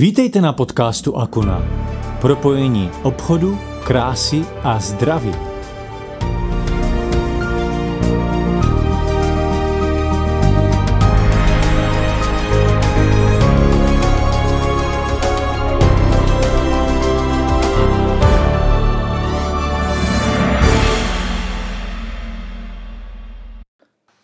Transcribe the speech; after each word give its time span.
Vítejte 0.00 0.40
na 0.40 0.52
podcastu 0.52 1.16
Akuna. 1.16 1.62
Propojení 2.20 2.90
obchodu, 3.02 3.58
krásy 3.84 4.44
a 4.62 4.78
zdraví. 4.78 5.34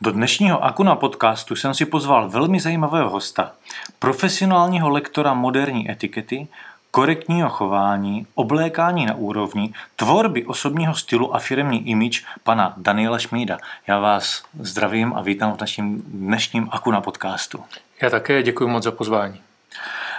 Do 0.01 0.13
dnešního 0.13 0.65
Akuna 0.65 0.97
podcastu 0.97 1.57
jsem 1.57 1.75
si 1.75 1.87
pozval 1.87 2.29
velmi 2.29 2.61
zajímavého 2.61 3.11
hosta, 3.11 3.53
profesionálního 3.99 4.89
lektora 4.91 5.35
moderní 5.35 5.91
etikety, 5.91 6.48
korektního 6.91 7.48
chování, 7.48 8.27
oblékání 8.34 9.07
na 9.07 9.15
úrovni, 9.15 9.73
tvorby 9.97 10.45
osobního 10.45 10.95
stylu 10.95 11.34
a 11.34 11.39
firmní 11.39 11.89
image 11.89 12.25
pana 12.43 12.75
Daniela 12.77 13.19
Šmída. 13.19 13.59
Já 13.87 13.98
vás 13.98 14.43
zdravím 14.61 15.12
a 15.17 15.23
vítám 15.23 15.53
v 15.53 15.61
našem 15.61 16.03
dnešním 16.06 16.69
Akuna 16.70 17.01
podcastu. 17.01 17.65
Já 18.03 18.11
také 18.11 18.43
děkuji 18.43 18.69
moc 18.69 18.84
za 18.84 18.93
pozvání. 18.93 19.41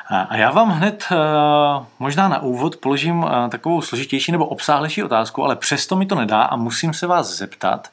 A 0.10 0.38
já 0.38 0.52
vám 0.52 0.70
hned 0.70 1.06
eh, 1.12 1.16
možná 2.00 2.28
na 2.28 2.40
úvod 2.40 2.78
položím 2.78 3.26
eh, 3.26 3.50
takovou 3.50 3.82
složitější 3.82 4.32
nebo 4.32 4.46
obsáhlejší 4.46 5.04
otázku, 5.04 5.44
ale 5.44 5.56
přesto 5.56 5.96
mi 5.96 6.06
to 6.06 6.16
nedá 6.16 6.42
a 6.42 6.56
musím 6.56 6.94
se 6.94 7.08
vás 7.08 7.28
zeptat, 7.28 7.90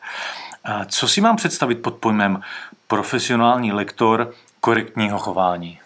co 0.86 1.08
si 1.08 1.20
mám 1.20 1.36
představit 1.36 1.74
pod 1.74 1.94
pojmem 1.94 2.40
profesionální 2.86 3.72
lektor 3.72 4.32
korektního 4.60 5.18
chování? 5.18 5.78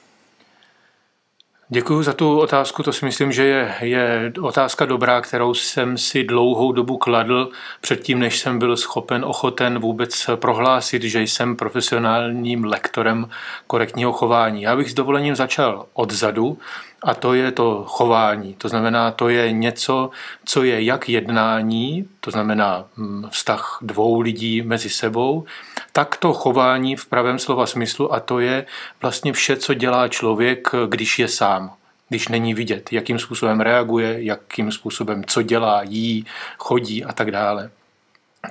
Děkuji 1.71 2.03
za 2.03 2.13
tu 2.13 2.41
otázku, 2.41 2.83
to 2.83 2.93
si 2.93 3.05
myslím, 3.05 3.33
že 3.33 3.45
je, 3.45 3.75
je 3.81 4.33
otázka 4.41 4.85
dobrá, 4.87 5.21
kterou 5.21 5.55
jsem 5.55 5.99
si 5.99 6.25
dlouhou 6.25 6.73
dobu 6.73 6.97
kladl 6.97 7.51
předtím, 7.81 8.19
než 8.19 8.39
jsem 8.39 8.59
byl 8.59 8.77
schopen, 8.77 9.25
ochoten 9.25 9.79
vůbec 9.79 10.31
prohlásit, 10.35 11.03
že 11.03 11.23
jsem 11.23 11.57
profesionálním 11.57 12.65
lektorem 12.65 13.29
korektního 13.67 14.13
chování. 14.13 14.63
Já 14.63 14.77
bych 14.77 14.91
s 14.91 14.95
dovolením 14.95 15.37
začal 15.37 15.87
odzadu 15.93 16.59
a 17.03 17.15
to 17.15 17.35
je 17.35 17.53
to 17.53 17.85
chování. 17.89 18.55
To 18.55 18.69
znamená, 18.69 19.11
to 19.11 19.29
je 19.29 19.53
něco, 19.53 20.11
co 20.45 20.65
je 20.65 20.83
jak 20.83 21.09
jednání, 21.09 22.09
to 22.21 22.31
znamená 22.31 22.85
hm, 22.97 23.25
vztah 23.31 23.79
dvou 23.83 24.21
lidí 24.21 24.63
mezi 24.63 24.91
sebou, 24.91 25.45
tak 25.93 26.17
to 26.17 26.33
chování 26.33 26.97
v 26.97 27.07
pravém 27.07 27.39
slova 27.39 27.67
smyslu 27.67 28.15
a 28.15 28.21
to 28.21 28.41
je 28.41 28.67
vlastně 29.03 29.33
vše, 29.33 29.57
co 29.57 29.75
dělá 29.75 30.09
člověk, 30.09 30.69
když 30.89 31.19
je 31.19 31.29
sám 31.29 31.71
když 32.09 32.29
není 32.29 32.55
vidět, 32.55 32.93
jakým 32.93 33.19
způsobem 33.19 33.61
reaguje, 33.61 34.23
jakým 34.23 34.73
způsobem 34.73 35.25
co 35.27 35.43
dělá, 35.43 35.83
jí, 35.83 36.27
chodí 36.59 37.05
a 37.05 37.13
tak 37.13 37.31
dále 37.31 37.71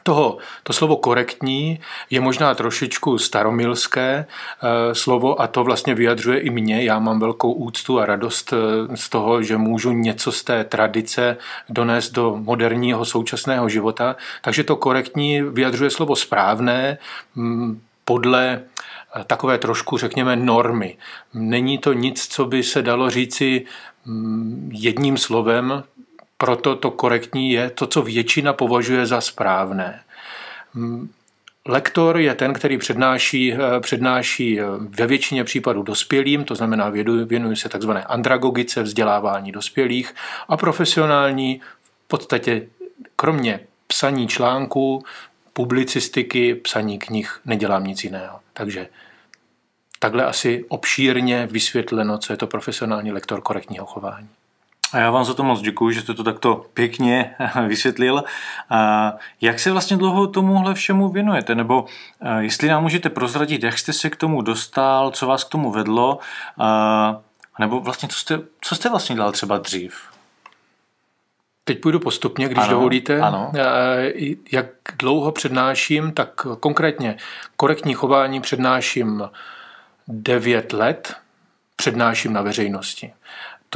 toho, 0.04 0.38
to 0.64 0.74
slovo 0.74 0.96
korektní 0.96 1.80
je 2.10 2.20
možná 2.22 2.56
trošičku 2.56 3.18
staromilské 3.18 4.26
eh, 4.26 4.96
slovo 4.96 5.42
a 5.42 5.48
to 5.48 5.64
vlastně 5.64 5.96
vyjadřuje 5.96 6.40
i 6.40 6.50
mě. 6.50 6.84
Já 6.84 7.00
mám 7.00 7.20
velkou 7.20 7.52
úctu 7.52 8.00
a 8.00 8.06
radost 8.06 8.54
eh, 8.54 8.98
z 8.98 9.10
toho, 9.10 9.44
že 9.44 9.58
můžu 9.58 9.92
něco 9.92 10.32
z 10.32 10.44
té 10.44 10.64
tradice 10.64 11.38
donést 11.70 12.14
do 12.14 12.36
moderního 12.36 13.06
současného 13.06 13.70
života. 13.70 14.16
Takže 14.42 14.64
to 14.64 14.76
korektní 14.76 15.42
vyjadřuje 15.42 15.90
slovo 15.90 16.16
správné 16.16 16.98
mm, 17.36 17.82
podle 18.06 18.62
eh, 19.16 19.24
takové 19.24 19.58
trošku, 19.58 19.98
řekněme, 19.98 20.36
normy. 20.36 20.98
Není 21.34 21.78
to 21.78 21.94
nic, 21.94 22.28
co 22.28 22.46
by 22.46 22.64
se 22.64 22.82
dalo 22.82 23.10
říci 23.10 23.66
mm, 24.06 24.70
jedním 24.74 25.18
slovem, 25.18 25.84
proto 26.38 26.76
to 26.76 26.92
korektní 26.92 27.52
je 27.52 27.70
to, 27.70 27.88
co 27.88 28.02
většina 28.02 28.54
považuje 28.54 29.06
za 29.06 29.22
správné. 29.22 30.04
Lektor 31.68 32.18
je 32.18 32.36
ten, 32.36 32.54
který 32.54 32.78
přednáší, 32.78 33.54
eh, 33.54 33.80
přednáší 33.80 34.60
eh, 34.60 34.64
ve 34.80 35.08
většině 35.08 35.44
případů 35.44 35.84
dospělým, 35.84 36.44
to 36.44 36.56
znamená 36.56 36.90
věnuje 37.26 37.56
se 37.56 37.70
takzvané 37.70 38.04
andragogice, 38.04 38.84
vzdělávání 38.84 39.52
dospělých 39.52 40.16
a 40.48 40.58
profesionální 40.58 41.62
v 42.06 42.08
podstatě 42.08 42.68
kromě 43.16 43.60
psaní 43.88 44.28
článků, 44.28 45.04
publicistiky, 45.54 46.56
psaní 46.56 47.00
knih 47.00 47.40
nedělám 47.46 47.84
nic 47.84 48.04
jiného. 48.04 48.40
Takže 48.54 48.88
takhle 50.00 50.26
asi 50.26 50.66
obšírně 50.68 51.48
vysvětleno, 51.52 52.18
co 52.18 52.34
je 52.34 52.38
to 52.38 52.48
profesionální 52.48 53.12
lektor 53.12 53.42
korektního 53.42 53.86
chování. 53.86 54.30
A 54.94 54.98
já 54.98 55.12
vám 55.12 55.26
za 55.26 55.34
to 55.34 55.44
moc 55.44 55.62
děkuji, 55.62 55.92
že 55.92 56.02
jste 56.02 56.14
to 56.14 56.24
takto 56.24 56.66
pěkně 56.74 57.36
vysvětlil. 57.68 58.24
A 58.70 59.14
jak 59.42 59.60
se 59.60 59.72
vlastně 59.72 59.98
dlouho 59.98 60.28
tomuhle 60.28 60.74
všemu 60.74 61.10
věnujete? 61.10 61.56
Nebo 61.56 61.86
jestli 62.40 62.68
nám 62.68 62.84
můžete 62.84 63.10
prozradit, 63.10 63.64
jak 63.64 63.78
jste 63.78 63.94
se 63.94 64.10
k 64.10 64.16
tomu 64.16 64.42
dostal, 64.42 65.12
co 65.12 65.28
vás 65.28 65.44
k 65.44 65.50
tomu 65.50 65.72
vedlo? 65.72 66.20
A 66.58 67.20
nebo 67.60 67.80
vlastně, 67.80 68.10
co 68.10 68.20
jste, 68.20 68.40
co 68.62 68.76
jste 68.76 68.90
vlastně 68.90 69.16
dělal 69.16 69.32
třeba 69.32 69.58
dřív? 69.58 70.02
Teď 71.64 71.82
půjdu 71.82 72.00
postupně, 72.00 72.46
když 72.46 72.64
ano, 72.64 72.70
dovolíte. 72.70 73.22
Ano. 73.22 73.52
Jak 74.52 74.68
dlouho 75.00 75.32
přednáším, 75.32 76.12
tak 76.12 76.48
konkrétně 76.60 77.18
korektní 77.56 77.94
chování 77.94 78.42
přednáším 78.42 79.24
9 80.08 80.74
let, 80.74 81.16
přednáším 81.76 82.34
na 82.34 82.42
veřejnosti. 82.42 83.14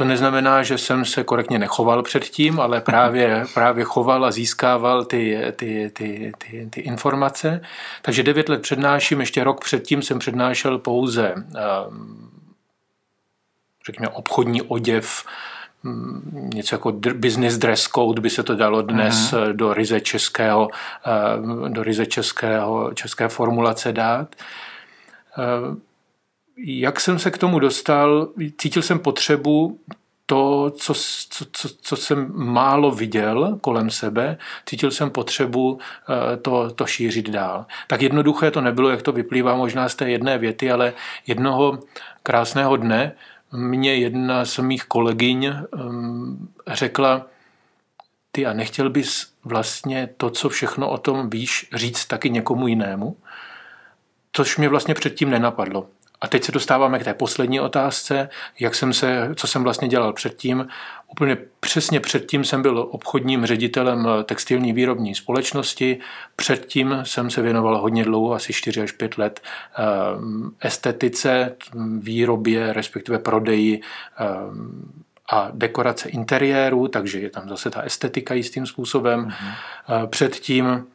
To 0.02 0.08
neznamená, 0.08 0.62
že 0.62 0.78
jsem 0.78 1.04
se 1.04 1.24
korektně 1.24 1.58
nechoval 1.58 2.02
předtím, 2.02 2.60
ale 2.60 2.80
právě, 2.80 3.44
právě 3.54 3.84
choval 3.84 4.24
a 4.24 4.30
získával 4.30 5.04
ty, 5.04 5.38
ty, 5.56 5.90
ty, 5.94 6.32
ty, 6.38 6.68
ty 6.70 6.80
informace. 6.80 7.60
Takže 8.02 8.22
devět 8.22 8.48
let 8.48 8.62
přednáším, 8.62 9.20
ještě 9.20 9.44
rok 9.44 9.64
předtím 9.64 10.02
jsem 10.02 10.18
přednášel 10.18 10.78
pouze 10.78 11.34
ehm, 11.36 12.30
řekněme, 13.86 14.08
obchodní 14.08 14.62
oděv, 14.62 15.24
mm, 15.82 16.50
něco 16.54 16.74
jako 16.74 16.92
business 17.14 17.58
dress 17.58 17.88
code 17.88 18.20
by 18.20 18.30
se 18.30 18.42
to 18.42 18.56
dalo 18.56 18.82
dnes 18.82 19.32
uh-huh. 19.32 19.52
do 19.52 19.74
ryze 19.74 20.00
českého, 20.00 20.68
ehm, 21.04 21.72
do 21.72 21.82
ryze 21.82 22.06
českého, 22.06 22.90
české 22.94 23.28
formulace 23.28 23.92
dát. 23.92 24.36
Jak 26.56 27.00
jsem 27.00 27.18
se 27.18 27.30
k 27.30 27.38
tomu 27.38 27.58
dostal, 27.58 28.28
cítil 28.58 28.82
jsem 28.82 28.98
potřebu 28.98 29.80
to, 30.26 30.70
co, 30.70 30.94
co, 31.28 31.44
co, 31.52 31.68
co 31.80 31.96
jsem 31.96 32.32
málo 32.34 32.90
viděl 32.90 33.58
kolem 33.60 33.90
sebe, 33.90 34.38
cítil 34.66 34.90
jsem 34.90 35.10
potřebu 35.10 35.78
eh, 35.78 36.36
to, 36.36 36.70
to 36.70 36.86
šířit 36.86 37.30
dál. 37.30 37.66
Tak 37.86 38.02
jednoduché 38.02 38.50
to 38.50 38.60
nebylo, 38.60 38.88
jak 38.88 39.02
to 39.02 39.12
vyplývá 39.12 39.56
možná 39.56 39.88
z 39.88 39.94
té 39.94 40.10
jedné 40.10 40.38
věty, 40.38 40.70
ale 40.70 40.92
jednoho 41.26 41.78
krásného 42.22 42.76
dne 42.76 43.12
mě 43.52 43.94
jedna 43.94 44.44
z 44.44 44.58
mých 44.58 44.84
kolegyň 44.84 45.44
ehm, 45.44 46.48
řekla, 46.66 47.26
ty 48.32 48.46
a 48.46 48.52
nechtěl 48.52 48.90
bys 48.90 49.32
vlastně 49.44 50.08
to, 50.16 50.30
co 50.30 50.48
všechno 50.48 50.90
o 50.90 50.98
tom 50.98 51.30
víš, 51.30 51.68
říct 51.74 52.06
taky 52.06 52.30
někomu 52.30 52.68
jinému? 52.68 53.16
Což 54.32 54.56
mě 54.56 54.68
vlastně 54.68 54.94
předtím 54.94 55.30
nenapadlo. 55.30 55.86
A 56.22 56.28
teď 56.28 56.44
se 56.44 56.52
dostáváme 56.52 56.98
k 56.98 57.04
té 57.04 57.14
poslední 57.14 57.60
otázce, 57.60 58.28
jak 58.60 58.74
jsem 58.74 58.92
se, 58.92 59.30
co 59.34 59.46
jsem 59.46 59.62
vlastně 59.62 59.88
dělal 59.88 60.12
předtím. 60.12 60.68
Úplně 61.08 61.36
přesně 61.60 62.00
předtím 62.00 62.44
jsem 62.44 62.62
byl 62.62 62.88
obchodním 62.90 63.46
ředitelem 63.46 64.08
textilní 64.24 64.72
výrobní 64.72 65.14
společnosti. 65.14 65.98
Předtím 66.36 67.00
jsem 67.02 67.30
se 67.30 67.42
věnoval 67.42 67.78
hodně 67.78 68.04
dlouho, 68.04 68.34
asi 68.34 68.52
4 68.52 68.82
až 68.82 68.92
5 68.92 69.18
let, 69.18 69.40
eh, 69.78 69.82
estetice, 70.60 71.56
výrobě, 71.98 72.72
respektive 72.72 73.18
prodeji 73.18 73.80
eh, 74.20 74.26
a 75.30 75.50
dekorace 75.54 76.08
interiéru, 76.08 76.88
takže 76.88 77.20
je 77.20 77.30
tam 77.30 77.48
zase 77.48 77.70
ta 77.70 77.80
estetika 77.80 78.34
jistým 78.34 78.66
způsobem. 78.66 79.24
Mm-hmm. 79.28 80.06
Předtím 80.06 80.86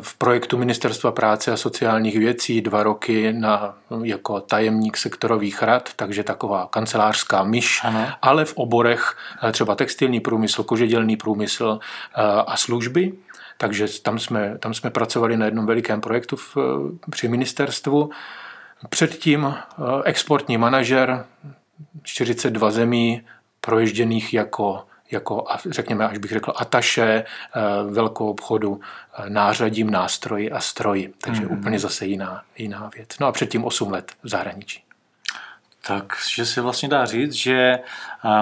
v 0.00 0.14
projektu 0.18 0.58
Ministerstva 0.58 1.12
práce 1.12 1.52
a 1.52 1.56
sociálních 1.56 2.18
věcí 2.18 2.60
dva 2.60 2.82
roky 2.82 3.32
na, 3.32 3.74
jako 4.02 4.40
tajemník 4.40 4.96
sektorových 4.96 5.62
rad, 5.62 5.90
takže 5.96 6.24
taková 6.24 6.66
kancelářská 6.66 7.44
myš, 7.44 7.80
ano. 7.84 8.08
ale 8.22 8.44
v 8.44 8.54
oborech 8.56 9.16
eh, 9.42 9.52
třeba 9.52 9.74
textilní 9.74 10.20
průmysl, 10.20 10.62
kožedělný 10.62 11.16
průmysl 11.16 11.78
eh, 11.82 12.22
a 12.46 12.56
služby. 12.56 13.12
Takže 13.58 13.86
tam 14.02 14.18
jsme, 14.18 14.58
tam 14.58 14.74
jsme 14.74 14.90
pracovali 14.90 15.36
na 15.36 15.44
jednom 15.44 15.66
velikém 15.66 16.00
projektu 16.00 16.36
v, 16.36 16.56
při 17.10 17.28
ministerstvu. 17.28 18.10
Předtím 18.88 19.54
eh, 19.54 19.82
exportní 20.04 20.58
manažer, 20.58 21.24
42 22.02 22.70
zemí 22.70 23.22
proježděných 23.60 24.34
jako 24.34 24.84
jako, 25.12 25.44
řekněme, 25.70 26.08
až 26.08 26.18
bych 26.18 26.30
řekl, 26.30 26.52
ataše 26.56 27.24
eh, 27.24 27.60
velkou 27.90 28.30
obchodu 28.30 28.80
eh, 28.80 29.30
nářadím, 29.30 29.90
nástroji 29.90 30.50
a 30.50 30.60
stroji. 30.60 31.14
Takže 31.18 31.42
mm-hmm. 31.42 31.58
úplně 31.58 31.78
zase 31.78 32.06
jiná, 32.06 32.42
jiná 32.58 32.90
věc. 32.96 33.08
No 33.20 33.26
a 33.26 33.32
předtím 33.32 33.64
8 33.64 33.92
let 33.92 34.12
v 34.22 34.28
zahraničí. 34.28 34.84
Takže 35.86 36.46
se 36.46 36.60
vlastně 36.60 36.88
dá 36.88 37.04
říct, 37.04 37.32
že 37.32 37.78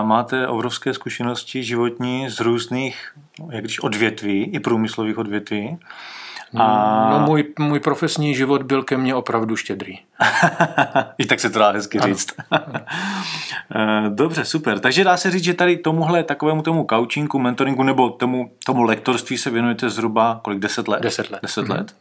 máte 0.02 0.48
obrovské 0.48 0.94
zkušenosti 0.94 1.64
životní 1.64 2.30
z 2.30 2.40
různých, 2.40 3.12
jak 3.50 3.64
když 3.64 3.80
odvětví, 3.80 4.44
i 4.44 4.60
průmyslových 4.60 5.18
odvětví. 5.18 5.78
A... 6.56 7.10
No 7.10 7.26
můj, 7.26 7.44
můj 7.58 7.80
profesní 7.80 8.34
život 8.34 8.62
byl 8.62 8.82
ke 8.82 8.96
mně 8.96 9.14
opravdu 9.14 9.56
štědrý. 9.56 9.98
I 11.18 11.26
tak 11.26 11.40
se 11.40 11.50
to 11.50 11.58
dá 11.58 11.70
hezky 11.70 11.98
ano. 11.98 12.08
říct. 12.08 12.34
Eh, 13.74 14.08
dobře, 14.08 14.44
super. 14.44 14.78
Takže 14.78 15.04
dá 15.04 15.16
se 15.16 15.30
říct, 15.30 15.44
že 15.44 15.54
tady 15.54 15.76
tomuhle 15.76 16.22
takovému 16.22 16.62
tomu 16.62 16.86
coachingu, 16.90 17.38
mentoringu 17.38 17.82
nebo 17.82 18.10
tomu, 18.10 18.50
tomu 18.66 18.82
lektorství 18.82 19.38
se 19.38 19.50
věnujete 19.50 19.90
zhruba 19.90 20.40
kolik? 20.42 20.58
Deset 20.58 20.88
let? 20.88 21.02
Deset 21.02 21.30
let. 21.30 21.42
Deset 21.42 21.66
mm-hmm. 21.66 21.76
let. 21.76 21.94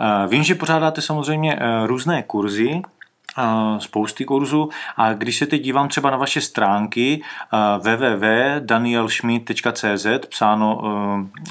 Eh, 0.00 0.28
vím, 0.28 0.42
že 0.42 0.54
pořádáte 0.54 1.00
samozřejmě 1.02 1.58
eh, 1.60 1.86
různé 1.86 2.22
kurzy, 2.22 2.82
spousty 3.78 4.24
kurzů 4.24 4.68
a 4.96 5.12
když 5.12 5.38
se 5.38 5.46
teď 5.46 5.62
dívám 5.62 5.88
třeba 5.88 6.10
na 6.10 6.16
vaše 6.16 6.40
stránky 6.40 7.22
www.danielschmidt.cz 7.78 10.06
psáno 10.28 10.82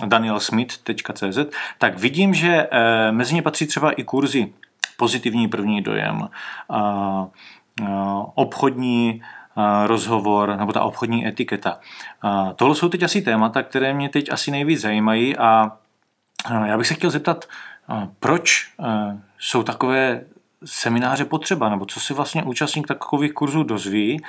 danielsmith.cz 0.06 1.39
tak 1.78 2.00
vidím, 2.00 2.33
že 2.33 2.68
mezi 3.12 3.36
ně 3.36 3.42
patří 3.42 3.68
třeba 3.68 3.92
i 3.92 4.04
kurzy 4.04 4.54
pozitivní 4.98 5.48
první 5.48 5.81
dojem, 5.81 6.30
obchodní 8.36 9.22
rozhovor 9.86 10.56
nebo 10.57 10.74
ta 10.74 10.84
obchodní 10.84 11.27
etiketa. 11.27 11.80
Tohle 12.56 12.75
jsou 12.75 12.89
teď 12.89 13.04
asi 13.04 13.22
témata, 13.22 13.63
které 13.63 13.94
mě 13.94 14.10
teď 14.10 14.31
asi 14.31 14.51
nejvíc 14.51 14.81
zajímají 14.81 15.38
a 15.38 15.72
já 16.66 16.77
bych 16.77 16.88
se 16.88 16.94
chtěl 16.94 17.10
zeptat, 17.10 17.45
proč 18.19 18.72
jsou 19.38 19.63
takové 19.63 20.22
semináře 20.66 21.25
potřeba, 21.25 21.69
nebo 21.69 21.86
co 21.86 22.00
si 22.00 22.13
vlastně 22.13 22.44
účastník 22.44 22.88
takových 22.88 23.34
kurzů 23.34 23.63
dozví, 23.63 24.22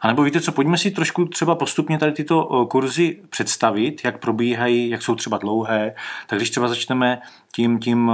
a 0.00 0.06
nebo 0.06 0.22
víte 0.22 0.40
co, 0.40 0.52
pojďme 0.52 0.78
si 0.78 0.90
trošku 0.90 1.24
třeba 1.24 1.54
postupně 1.54 1.98
tady 1.98 2.12
tyto 2.12 2.66
kurzy 2.70 3.20
představit, 3.30 4.00
jak 4.04 4.18
probíhají, 4.18 4.90
jak 4.90 5.02
jsou 5.02 5.14
třeba 5.14 5.38
dlouhé. 5.38 5.94
Tak 6.26 6.38
když 6.38 6.50
třeba 6.50 6.68
začneme 6.68 7.20
tím, 7.52 7.78
tím 7.78 8.12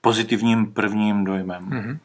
pozitivním 0.00 0.72
prvním 0.72 1.24
dojmem. 1.24 1.70
Mm-hmm. 1.70 1.98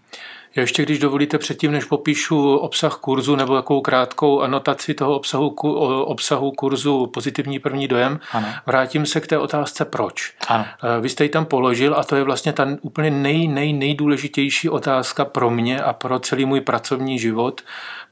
Já 0.56 0.62
ještě, 0.62 0.84
když 0.84 1.00
dovolíte, 1.00 1.38
předtím, 1.38 1.72
než 1.72 1.86
popíšu 1.86 2.56
obsah 2.56 2.96
kurzu 2.96 3.36
nebo 3.36 3.56
takovou 3.56 3.82
krátkou 3.82 4.42
anotaci 4.42 4.94
toho 4.94 5.16
obsahu, 5.16 5.50
obsahu 6.02 6.52
kurzu 6.52 7.08
Pozitivní 7.08 7.60
první 7.60 7.88
dojem, 7.88 8.20
ano. 8.32 8.48
vrátím 8.66 9.06
se 9.06 9.22
k 9.22 9.28
té 9.28 9.38
otázce 9.38 9.86
proč. 9.86 10.34
Ano. 10.48 10.66
Eh, 10.98 11.02
vy 11.02 11.10
jste 11.10 11.24
ji 11.24 11.30
tam 11.30 11.46
položil 11.46 11.96
a 11.98 12.04
to 12.04 12.16
je 12.16 12.24
vlastně 12.24 12.54
ta 12.54 12.68
úplně 12.82 13.12
nej, 13.12 13.48
nej, 13.48 13.74
nejdůležitější 13.74 14.70
otázka 14.70 15.26
pro 15.26 15.50
mě 15.50 15.82
a 15.82 15.94
pro 15.94 16.20
celý 16.20 16.46
můj 16.46 16.62
pracovní 16.62 17.20
život, 17.20 17.62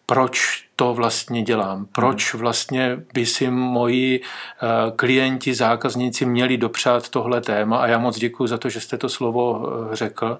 proč 0.05 0.65
to 0.75 0.93
vlastně 0.93 1.43
dělám, 1.43 1.85
proč 1.91 2.33
mhm. 2.33 2.41
vlastně 2.41 2.97
by 3.13 3.25
si 3.25 3.49
moji 3.49 4.21
eh, 4.21 4.91
klienti, 4.95 5.53
zákazníci 5.53 6.25
měli 6.25 6.57
dopřát 6.57 7.09
tohle 7.09 7.41
téma 7.41 7.77
a 7.77 7.87
já 7.87 7.97
moc 7.97 8.17
děkuji 8.19 8.47
za 8.47 8.57
to, 8.57 8.69
že 8.69 8.79
jste 8.79 8.97
to 8.97 9.09
slovo 9.09 9.67
eh, 9.91 9.95
řekl 9.95 10.39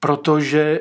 protože 0.00 0.80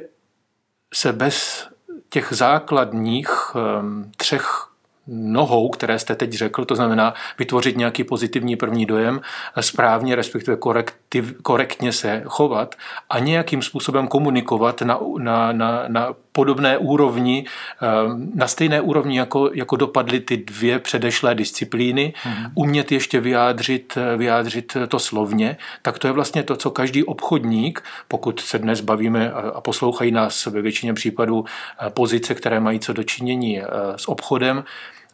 se 0.94 1.14
bez 1.14 1.68
těch 2.10 2.28
základních 2.32 3.30
ehm, 3.56 4.12
třech 4.18 4.65
nohou, 5.08 5.70
které 5.70 6.00
jste 6.00 6.16
teď 6.16 6.34
řekl, 6.34 6.66
to 6.66 6.76
znamená 6.76 7.14
vytvořit 7.40 7.78
nějaký 7.78 8.04
pozitivní 8.04 8.56
první 8.56 8.86
dojem, 8.86 9.22
správně, 9.60 10.16
respektive 10.16 10.58
korektiv, 10.58 11.34
korektně 11.42 11.92
se 11.92 12.24
chovat 12.26 12.76
a 13.10 13.20
nějakým 13.20 13.62
způsobem 13.62 14.08
komunikovat 14.08 14.82
na, 14.82 15.00
na, 15.18 15.52
na, 15.52 15.84
na 15.88 16.14
podobné 16.32 16.78
úrovni, 16.78 17.46
ehm, 17.82 18.32
na 18.36 18.48
stejné 18.48 18.82
úrovni, 18.82 19.18
jako, 19.18 19.50
jako 19.54 19.76
dopadly 19.76 20.20
ty 20.20 20.38
dvě 20.38 20.80
předešlé 20.80 21.36
disciplíny, 21.36 22.14
mm-hmm. 22.24 22.52
umět 22.56 22.92
ještě 22.92 23.20
vyjádřit, 23.20 23.98
vyjádřit 24.18 24.78
to 24.88 25.00
slovně, 25.00 25.58
tak 25.82 26.00
to 26.00 26.08
je 26.08 26.14
vlastně 26.14 26.44
to, 26.44 26.56
co 26.56 26.72
každý 26.72 27.04
obchodník, 27.04 27.84
pokud 28.08 28.40
se 28.40 28.60
dnes 28.60 28.82
bavíme 28.82 29.32
a 29.32 29.62
poslouchají 29.62 30.12
nás 30.12 30.46
ve 30.46 30.62
většině 30.62 30.94
případů 30.94 31.46
eh, 31.46 31.90
pozice, 31.90 32.36
které 32.36 32.60
mají 32.60 32.80
co 32.80 32.94
dočinění 32.94 33.62
eh, 33.62 33.66
s 33.96 34.08
obchodem, 34.08 34.64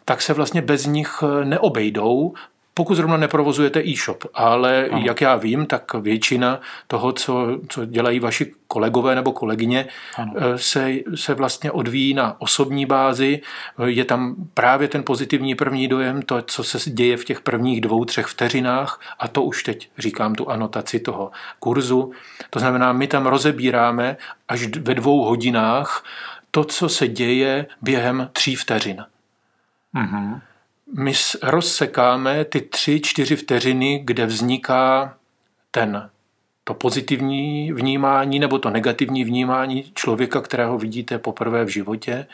tak 0.06 0.21
se 0.21 0.33
vlastně 0.33 0.62
bez 0.62 0.86
nich 0.86 1.24
eh, 1.24 1.45
neobejdou, 1.45 2.33
pokud 2.74 2.95
zrovna 2.95 3.18
neprovozujete 3.18 3.83
e-shop, 3.86 4.24
ale 4.33 4.88
ano. 4.88 5.01
jak 5.06 5.21
já 5.21 5.36
vím, 5.36 5.65
tak 5.65 5.94
většina 5.94 6.62
toho, 6.88 7.12
co, 7.12 7.59
co 7.69 7.86
dělají 7.86 8.19
vaši 8.19 8.53
kolegové 8.68 9.15
nebo 9.15 9.31
kolegyně, 9.31 9.88
eh, 10.19 10.57
se, 10.57 10.92
se 11.15 11.33
vlastně 11.33 11.71
odvíjí 11.71 12.13
na 12.13 12.42
osobní 12.42 12.86
bázi. 12.86 13.42
Je 13.86 14.06
tam 14.06 14.36
právě 14.53 14.88
ten 14.88 15.03
pozitivní 15.03 15.56
první 15.56 15.88
dojem, 15.88 16.21
to, 16.21 16.42
co 16.42 16.63
se 16.63 16.89
děje 16.89 17.18
v 17.18 17.25
těch 17.25 17.42
prvních 17.42 17.81
dvou, 17.81 18.06
třech 18.06 18.25
vteřinách 18.25 19.01
a 19.19 19.27
to 19.27 19.44
už 19.44 19.63
teď 19.63 19.89
říkám 19.98 20.36
tu 20.36 20.50
anotaci 20.50 21.00
toho 21.00 21.31
kurzu. 21.59 22.12
To 22.50 22.59
znamená, 22.59 22.94
my 22.94 23.07
tam 23.07 23.25
rozebíráme 23.25 24.18
až 24.48 24.68
ve 24.68 24.94
dvou 24.94 25.24
hodinách 25.24 26.03
to, 26.51 26.63
co 26.63 26.89
se 26.89 27.07
děje 27.07 27.65
během 27.81 28.30
tří 28.33 28.56
vteřin. 28.56 29.06
Mm-hmm. 29.95 30.41
My 30.97 31.13
rozsekáme 31.43 32.45
ty 32.45 32.61
tři, 32.61 32.99
čtyři 32.99 33.35
vteřiny, 33.35 34.01
kde 34.05 34.25
vzniká 34.25 35.17
ten 35.71 36.09
to 36.63 36.73
pozitivní 36.73 37.71
vnímání 37.73 38.39
nebo 38.39 38.59
to 38.59 38.69
negativní 38.69 39.23
vnímání 39.23 39.91
člověka, 39.95 40.41
kterého 40.41 40.77
vidíte 40.77 41.19
poprvé 41.19 41.65
v 41.65 41.67
životě, 41.67 42.27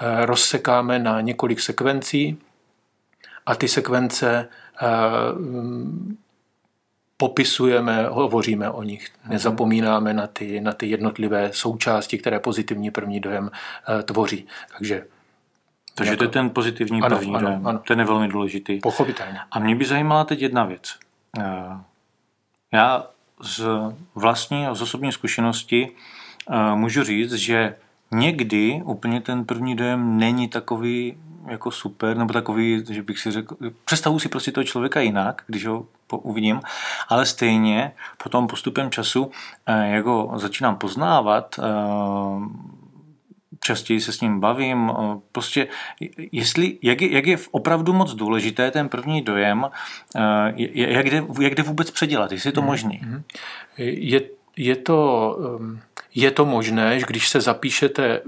eh, 0.00 0.26
rozsekáme 0.26 0.98
na 0.98 1.20
několik 1.20 1.60
sekvencí 1.60 2.38
a 3.46 3.54
ty 3.54 3.68
sekvence 3.68 4.48
eh, 4.82 4.86
popisujeme, 7.16 8.06
hovoříme 8.06 8.70
o 8.70 8.82
nich. 8.82 9.08
Nezapomínáme 9.28 10.14
na 10.14 10.26
ty, 10.26 10.60
na 10.60 10.72
ty 10.72 10.86
jednotlivé 10.86 11.50
součásti, 11.52 12.18
které 12.18 12.40
pozitivní 12.40 12.90
první 12.90 13.20
dojem 13.20 13.50
eh, 13.50 14.02
tvoří. 14.02 14.46
Takže 14.78 15.06
takže 15.94 16.12
jako... 16.12 16.18
to 16.18 16.24
je 16.24 16.28
ten 16.28 16.50
pozitivní 16.50 17.02
ano, 17.02 17.16
první 17.16 17.34
ano, 17.34 17.46
dojem. 17.46 17.66
Ano. 17.66 17.78
Ten 17.78 17.98
je 17.98 18.04
velmi 18.04 18.28
důležitý. 18.28 18.80
Pochopitelně. 18.80 19.38
A 19.50 19.58
mě 19.58 19.74
by 19.76 19.84
zajímala 19.84 20.24
teď 20.24 20.42
jedna 20.42 20.64
věc. 20.64 20.94
Eh, 21.38 21.42
já 22.72 23.06
z 23.42 23.66
vlastní 24.14 24.66
a 24.66 24.74
z 24.74 24.82
osobní 24.82 25.12
zkušenosti 25.12 25.90
eh, 26.50 26.74
můžu 26.74 27.04
říct, 27.04 27.32
že 27.32 27.76
někdy 28.10 28.82
úplně 28.84 29.20
ten 29.20 29.44
první 29.44 29.76
dojem 29.76 30.18
není 30.18 30.48
takový 30.48 31.16
jako 31.46 31.70
super, 31.70 32.16
nebo 32.16 32.32
takový, 32.32 32.84
že 32.90 33.02
bych 33.02 33.18
si 33.18 33.30
řekl, 33.30 33.56
představu 33.84 34.18
si 34.18 34.28
prostě 34.28 34.52
toho 34.52 34.64
člověka 34.64 35.00
jinak, 35.00 35.42
když 35.46 35.66
ho 35.66 35.86
uvidím, 36.12 36.60
ale 37.08 37.26
stejně 37.26 37.92
potom 38.22 38.46
postupem 38.46 38.90
času, 38.90 39.30
eh, 39.66 39.88
jak 39.88 40.04
ho 40.04 40.32
začínám 40.36 40.76
poznávat, 40.76 41.60
častěji 43.60 44.00
se 44.00 44.12
s 44.12 44.20
ním 44.20 44.40
bavím. 44.40 44.92
Prostě, 45.32 45.68
jestli, 46.32 46.78
jak, 46.82 47.00
je, 47.00 47.12
jak 47.12 47.26
je 47.26 47.36
opravdu 47.50 47.92
moc 47.92 48.14
důležité 48.14 48.70
ten 48.70 48.88
první 48.88 49.22
dojem, 49.22 49.66
jak 50.74 51.06
jde, 51.06 51.24
jak 51.40 51.54
jde 51.54 51.62
vůbec 51.62 51.90
předělat, 51.90 52.32
jestli 52.32 52.48
je 52.48 52.52
to 52.52 52.60
mhm, 52.60 52.70
možné. 52.70 52.98
Mhm. 53.02 53.22
Je, 53.78 54.20
je 54.56 54.76
to... 54.76 55.36
Um 55.58 55.80
je 56.14 56.30
to 56.30 56.44
možné, 56.44 57.00
že 57.00 57.06
když 57.08 57.28
se 57.28 57.40
zapíšete 57.40 58.20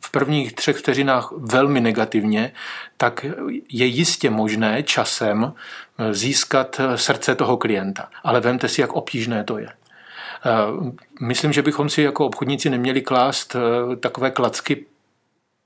v 0.00 0.10
prvních 0.10 0.52
třech 0.52 0.76
vteřinách 0.76 1.32
velmi 1.36 1.80
negativně, 1.80 2.52
tak 2.96 3.26
je 3.68 3.86
jistě 3.86 4.30
možné 4.30 4.82
časem 4.82 5.52
získat 6.10 6.80
srdce 6.96 7.34
toho 7.34 7.56
klienta. 7.56 8.08
Ale 8.24 8.40
vemte 8.40 8.68
si, 8.68 8.80
jak 8.80 8.92
obtížné 8.92 9.44
to 9.44 9.58
je. 9.58 9.68
Eh, 10.46 10.92
myslím, 11.20 11.52
že 11.52 11.62
bychom 11.62 11.88
si 11.88 12.02
jako 12.02 12.26
obchodníci 12.26 12.70
neměli 12.70 13.02
klást 13.02 13.56
eh, 13.56 13.96
takové 13.96 14.30
klacky 14.30 14.86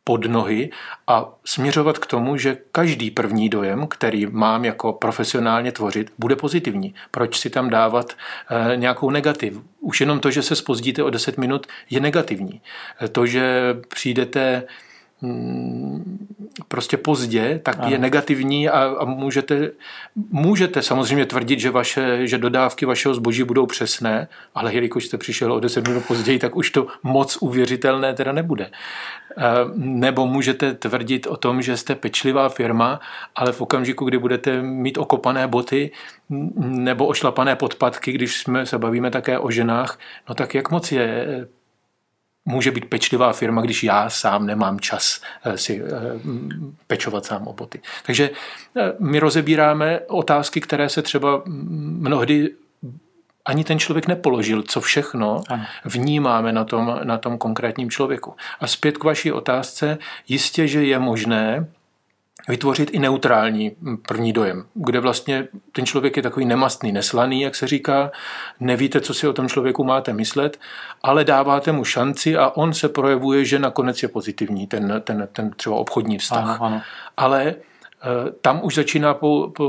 pod 0.05 0.27
nohy 0.27 0.71
a 1.07 1.29
směřovat 1.45 1.99
k 1.99 2.07
tomu, 2.07 2.37
že 2.37 2.59
každý 2.73 3.11
první 3.11 3.49
dojem, 3.49 3.87
který 3.87 4.27
mám 4.27 4.65
jako 4.65 4.93
profesionálně 4.93 5.73
tvořit, 5.73 6.13
bude 6.19 6.37
pozitivní. 6.37 6.95
Proč 7.11 7.39
si 7.39 7.51
tam 7.51 7.71
dávat 7.71 8.13
eh, 8.73 8.77
nějakou 8.77 9.11
negativ? 9.11 9.61
Už 9.81 10.01
jenom 10.01 10.21
to, 10.21 10.31
že 10.31 10.43
se 10.43 10.57
spozdíte 10.57 11.03
o 11.03 11.11
10 11.11 11.39
minut, 11.39 11.67
je 11.91 12.01
negativní. 12.01 12.61
To, 13.13 13.27
že 13.27 13.75
přijdete 13.89 14.63
prostě 16.69 16.97
pozdě, 16.97 17.61
tak 17.63 17.77
Aha. 17.79 17.89
je 17.91 17.99
negativní 17.99 18.69
a, 18.69 18.95
a 18.99 19.05
můžete, 19.05 19.71
můžete 20.31 20.83
samozřejmě 20.83 21.27
tvrdit, 21.27 21.61
že, 21.61 21.71
vaše, 21.71 22.27
že 22.27 22.39
dodávky 22.39 22.87
vašeho 22.87 23.15
zboží 23.15 23.43
budou 23.43 23.67
přesné, 23.67 24.29
ale 24.55 24.75
jelikož 24.75 25.07
jste 25.07 25.19
přišel 25.19 25.53
o 25.53 25.61
10 25.61 25.89
minut 25.89 26.05
později, 26.07 26.39
tak 26.39 26.57
už 26.57 26.71
to 26.71 26.87
moc 27.03 27.39
uvěřitelné 27.41 28.15
teda 28.15 28.33
nebude. 28.33 28.71
Nebo 29.77 30.27
můžete 30.27 30.75
tvrdit 30.75 31.27
o 31.27 31.37
tom, 31.37 31.63
že 31.63 31.77
jste 31.77 31.95
pečlivá 31.95 32.49
firma, 32.49 33.01
ale 33.35 33.53
v 33.53 33.61
okamžiku, 33.61 34.05
kdy 34.05 34.19
budete 34.19 34.63
mít 34.63 34.99
okopané 34.99 35.47
boty 35.47 35.91
nebo 36.59 37.07
ošlapané 37.07 37.57
podpatky, 37.57 38.13
když 38.13 38.41
jsme 38.41 38.67
se 38.67 38.79
bavíme 38.79 39.11
také 39.11 39.39
o 39.39 39.51
ženách, 39.51 39.99
no 40.29 40.35
tak 40.35 40.55
jak 40.55 40.71
moc 40.71 40.93
je 40.93 41.27
může 42.47 42.71
být 42.71 42.85
pečlivá 42.85 43.33
firma, 43.33 43.63
když 43.63 43.85
já 43.85 44.11
sám 44.11 44.47
nemám 44.47 44.81
čas 44.81 45.21
eh, 45.45 45.59
si 45.59 45.83
eh, 45.85 45.91
pečovat 46.87 47.25
sám 47.25 47.47
o 47.47 47.53
boty. 47.53 47.81
Takže 48.07 48.31
eh, 48.77 48.93
my 48.99 49.19
rozebíráme 49.19 50.01
otázky, 50.07 50.61
které 50.61 50.89
se 50.89 51.03
třeba 51.03 51.43
mnohdy 51.47 52.51
ani 53.45 53.65
ten 53.65 53.79
člověk 53.79 54.07
nepoložil, 54.07 54.63
co 54.63 54.81
všechno 54.81 55.43
vnímáme 55.85 56.53
na 56.53 56.65
tom, 56.65 57.01
na 57.05 57.19
tom 57.19 57.39
konkrétním 57.39 57.91
člověku. 57.91 58.35
A 58.61 58.67
zpět 58.67 58.99
k 58.99 59.05
vaší 59.05 59.33
otázce, 59.33 59.99
jistě, 60.29 60.69
že 60.69 60.85
je 60.85 60.99
možné 60.99 61.67
vytvořit 62.49 62.91
i 62.93 62.99
neutrální 62.99 63.73
první 64.09 64.33
dojem, 64.33 64.67
kde 64.75 65.01
vlastně 65.01 65.49
ten 65.73 65.87
člověk 65.87 66.17
je 66.17 66.23
takový 66.23 66.47
nemastný, 66.47 66.93
neslaný, 66.93 67.41
jak 67.43 67.55
se 67.55 67.67
říká, 67.67 68.11
nevíte, 68.61 69.01
co 69.01 69.15
si 69.15 69.29
o 69.29 69.33
tom 69.33 69.49
člověku 69.49 69.85
máte 69.85 70.13
myslet, 70.13 70.59
ale 71.03 71.25
dáváte 71.25 71.73
mu 71.73 71.85
šanci 71.85 72.37
a 72.37 72.49
on 72.49 72.75
se 72.75 72.89
projevuje, 72.89 73.45
že 73.45 73.59
nakonec 73.59 74.03
je 74.03 74.09
pozitivní, 74.09 74.67
ten, 74.67 75.03
ten, 75.05 75.29
ten 75.33 75.51
třeba 75.51 75.77
obchodní 75.77 76.19
vztah. 76.19 76.45
Ano, 76.45 76.57
ano. 76.61 76.83
Ale 77.17 77.43
e, 77.47 77.55
tam 78.41 78.61
už 78.63 78.75
začíná 78.75 79.17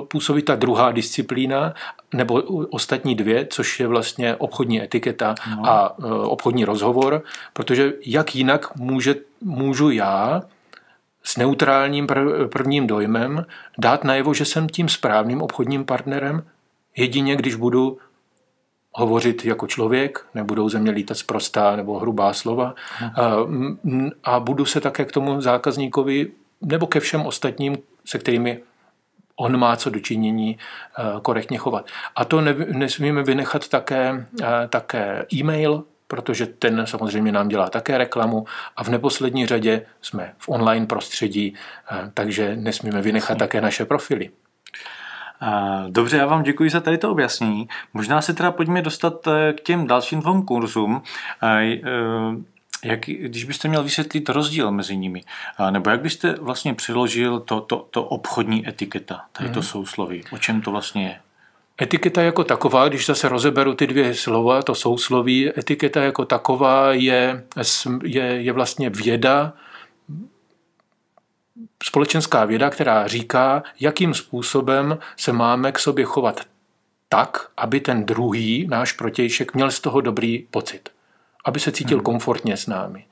působit 0.07 0.41
ta 0.41 0.55
druhá 0.55 0.91
disciplína, 0.91 1.73
nebo 2.13 2.33
ostatní 2.69 3.15
dvě, 3.15 3.47
což 3.49 3.79
je 3.79 3.87
vlastně 3.87 4.35
obchodní 4.35 4.83
etiketa 4.83 5.35
no. 5.55 5.69
a 5.69 5.95
e, 5.99 6.05
obchodní 6.11 6.65
rozhovor, 6.65 7.23
protože 7.53 7.93
jak 8.05 8.35
jinak 8.35 8.75
může, 8.75 9.15
můžu 9.41 9.89
já 9.89 10.41
s 11.27 11.37
neutrálním 11.37 12.07
prvním 12.51 12.87
dojmem 12.87 13.45
dát 13.77 14.03
najevo, 14.03 14.33
že 14.33 14.45
jsem 14.45 14.69
tím 14.69 14.89
správným 14.89 15.41
obchodním 15.41 15.85
partnerem, 15.85 16.43
jedině 16.95 17.35
když 17.35 17.55
budu 17.55 17.97
hovořit 18.91 19.45
jako 19.45 19.67
člověk, 19.67 20.25
nebudou 20.33 20.69
ze 20.69 20.79
mě 20.79 20.91
lítat 20.91 21.17
zprostá 21.17 21.75
nebo 21.75 21.99
hrubá 21.99 22.33
slova 22.33 22.75
a, 23.01 23.31
a 24.23 24.39
budu 24.39 24.65
se 24.65 24.81
také 24.81 25.05
k 25.05 25.11
tomu 25.11 25.41
zákazníkovi 25.41 26.31
nebo 26.61 26.87
ke 26.87 26.99
všem 26.99 27.25
ostatním, 27.25 27.77
se 28.05 28.19
kterými 28.19 28.61
on 29.35 29.57
má 29.57 29.75
co 29.75 29.89
dočinění 29.89 30.57
korektně 31.21 31.57
chovat. 31.57 31.85
A 32.15 32.25
to 32.25 32.41
nesmíme 32.71 33.23
vynechat 33.23 33.67
také, 33.67 34.25
také 34.69 35.25
e-mail, 35.33 35.83
protože 36.07 36.45
ten 36.45 36.85
samozřejmě 36.85 37.31
nám 37.31 37.47
dělá 37.47 37.69
také 37.69 37.97
reklamu 37.97 38.45
a 38.75 38.83
v 38.83 38.89
neposlední 38.89 39.45
řadě 39.45 39.85
jsme 40.01 40.33
v 40.37 40.49
online 40.49 40.85
prostředí, 40.85 41.53
eh, 41.91 42.11
takže 42.13 42.55
nesmíme 42.55 43.01
vynechat 43.01 43.37
také 43.37 43.61
naše 43.61 43.85
profily. 43.85 44.29
Dobře, 45.89 46.17
já 46.17 46.25
vám 46.25 46.43
děkuji 46.43 46.69
za 46.69 46.79
tady 46.79 46.97
to 46.97 47.11
objasnění. 47.11 47.67
Možná 47.93 48.21
se 48.21 48.33
teda 48.33 48.51
pojďme 48.51 48.81
dostat 48.81 49.27
eh, 49.27 49.53
k 49.53 49.61
těm 49.61 49.87
dalším 49.87 50.19
dvou 50.19 50.41
kurzům. 50.41 51.03
Eh, 51.43 51.79
jak, 52.83 52.99
když 52.99 53.43
byste 53.43 53.67
měl 53.67 53.83
vysvětlit 53.83 54.29
rozdíl 54.29 54.71
mezi 54.71 54.97
nimi, 54.97 55.23
nebo 55.69 55.89
jak 55.89 56.01
byste 56.01 56.33
vlastně 56.33 56.73
přiložil 56.73 57.39
to, 57.39 57.61
to, 57.61 57.87
to 57.91 58.03
obchodní 58.03 58.69
etiketa, 58.69 59.21
tady 59.31 59.49
to 59.49 59.59
mm-hmm. 59.59 59.63
sousloví, 59.63 60.23
o 60.31 60.37
čem 60.37 60.61
to 60.61 60.71
vlastně 60.71 61.03
je? 61.03 61.19
Etiketa 61.81 62.21
jako 62.21 62.43
taková, 62.43 62.87
když 62.87 63.05
zase 63.05 63.29
rozeberu 63.29 63.73
ty 63.73 63.87
dvě 63.87 64.15
slova, 64.15 64.61
to 64.61 64.75
sousloví, 64.75 65.59
etiketa 65.59 66.03
jako 66.03 66.25
taková 66.25 66.93
je, 66.93 67.43
je, 68.03 68.23
je 68.23 68.51
vlastně 68.51 68.89
věda, 68.89 69.53
společenská 71.83 72.45
věda, 72.45 72.69
která 72.69 73.07
říká, 73.07 73.63
jakým 73.79 74.13
způsobem 74.13 74.97
se 75.17 75.31
máme 75.31 75.71
k 75.71 75.79
sobě 75.79 76.05
chovat 76.05 76.41
tak, 77.09 77.49
aby 77.57 77.79
ten 77.79 78.05
druhý, 78.05 78.67
náš 78.69 78.91
protějšek, 78.91 79.53
měl 79.53 79.71
z 79.71 79.79
toho 79.79 80.01
dobrý 80.01 80.47
pocit. 80.51 80.89
Aby 81.45 81.59
se 81.59 81.71
cítil 81.71 81.97
hmm. 81.97 82.05
komfortně 82.05 82.57
s 82.57 82.67
námi. 82.67 83.05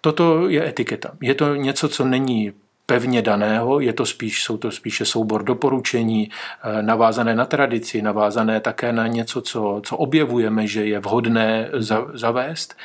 Toto 0.00 0.48
je 0.48 0.68
etiketa. 0.68 1.10
Je 1.20 1.34
to 1.34 1.54
něco, 1.54 1.88
co 1.88 2.04
není 2.04 2.52
pevně 2.86 3.22
daného, 3.22 3.80
je 3.80 3.92
to 3.92 4.06
spíš, 4.06 4.42
jsou 4.42 4.56
to 4.56 4.70
spíše 4.70 5.04
soubor 5.04 5.42
doporučení, 5.42 6.30
eh, 6.30 6.82
navázané 6.82 7.34
na 7.34 7.44
tradici, 7.44 8.02
navázané 8.02 8.60
také 8.60 8.92
na 8.92 9.06
něco, 9.06 9.40
co, 9.40 9.80
co 9.84 9.96
objevujeme, 9.96 10.66
že 10.66 10.84
je 10.84 10.98
vhodné 11.00 11.68
za, 11.72 12.06
zavést. 12.14 12.76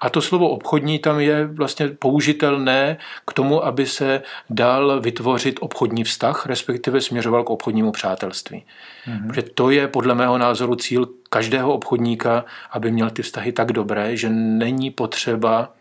A 0.00 0.10
to 0.10 0.20
slovo 0.22 0.48
obchodní 0.48 0.98
tam 0.98 1.20
je 1.20 1.46
vlastně 1.46 1.88
použitelné 1.88 2.96
k 3.26 3.32
tomu, 3.32 3.64
aby 3.64 3.86
se 3.86 4.22
dal 4.50 5.00
vytvořit 5.00 5.58
obchodní 5.60 6.04
vztah, 6.04 6.46
respektive 6.46 7.00
směřoval 7.00 7.44
k 7.44 7.50
obchodnímu 7.50 7.92
přátelství. 7.92 8.64
Mm-hmm. 9.06 9.26
Protože 9.26 9.42
to 9.42 9.70
je 9.70 9.88
podle 9.88 10.14
mého 10.14 10.38
názoru 10.38 10.74
cíl 10.74 11.08
každého 11.30 11.72
obchodníka, 11.72 12.44
aby 12.70 12.90
měl 12.90 13.10
ty 13.10 13.22
vztahy 13.22 13.52
tak 13.52 13.72
dobré, 13.72 14.16
že 14.16 14.28
není 14.30 14.90
potřeba 14.90 15.72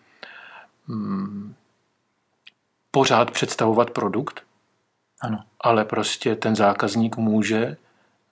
hmm, 0.88 1.54
pořád 2.96 3.32
představovat 3.32 3.90
produkt, 3.92 4.42
ano. 5.22 5.40
ale 5.62 5.86
prostě 5.86 6.36
ten 6.36 6.56
zákazník 6.56 7.18
může 7.18 7.78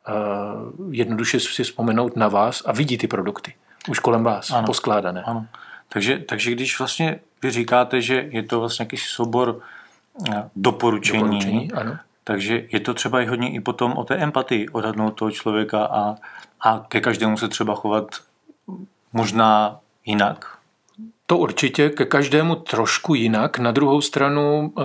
uh, 0.08 0.94
jednoduše 0.94 1.40
si 1.40 1.64
vzpomenout 1.64 2.16
na 2.16 2.28
vás 2.28 2.64
a 2.66 2.72
vidí 2.72 2.98
ty 2.98 3.08
produkty 3.08 3.54
už 3.90 4.00
kolem 4.00 4.24
vás, 4.24 4.52
ano. 4.52 4.66
poskládané. 4.66 5.24
Ano. 5.24 5.48
Takže, 5.90 6.20
takže 6.20 6.52
když 6.52 6.80
vlastně 6.80 7.20
vy 7.42 7.52
říkáte, 7.52 8.02
že 8.02 8.28
je 8.30 8.44
to 8.44 8.60
vlastně 8.60 8.84
jakýsi 8.84 9.06
soubor 9.08 9.60
eh, 10.32 10.50
doporučení, 10.56 11.20
doporučení 11.20 11.72
ano. 11.72 11.98
takže 12.24 12.68
je 12.72 12.80
to 12.80 12.94
třeba 12.94 13.22
i 13.22 13.26
hodně 13.26 13.52
i 13.52 13.60
potom 13.60 13.94
o 13.94 14.04
té 14.04 14.16
empatii, 14.16 14.70
odhadnout 14.70 15.12
toho 15.12 15.32
člověka 15.32 15.86
a, 15.86 16.16
a 16.62 16.86
ke 16.88 17.02
každému 17.02 17.38
se 17.38 17.48
třeba 17.48 17.76
chovat 17.76 18.06
možná 19.14 19.80
jinak, 20.06 20.53
to 21.28 21.38
určitě 21.38 21.90
ke 21.90 22.06
každému 22.06 22.56
trošku 22.56 23.16
jinak. 23.16 23.60
Na 23.60 23.72
druhou 23.72 24.02
stranu 24.02 24.74
eh, 24.80 24.84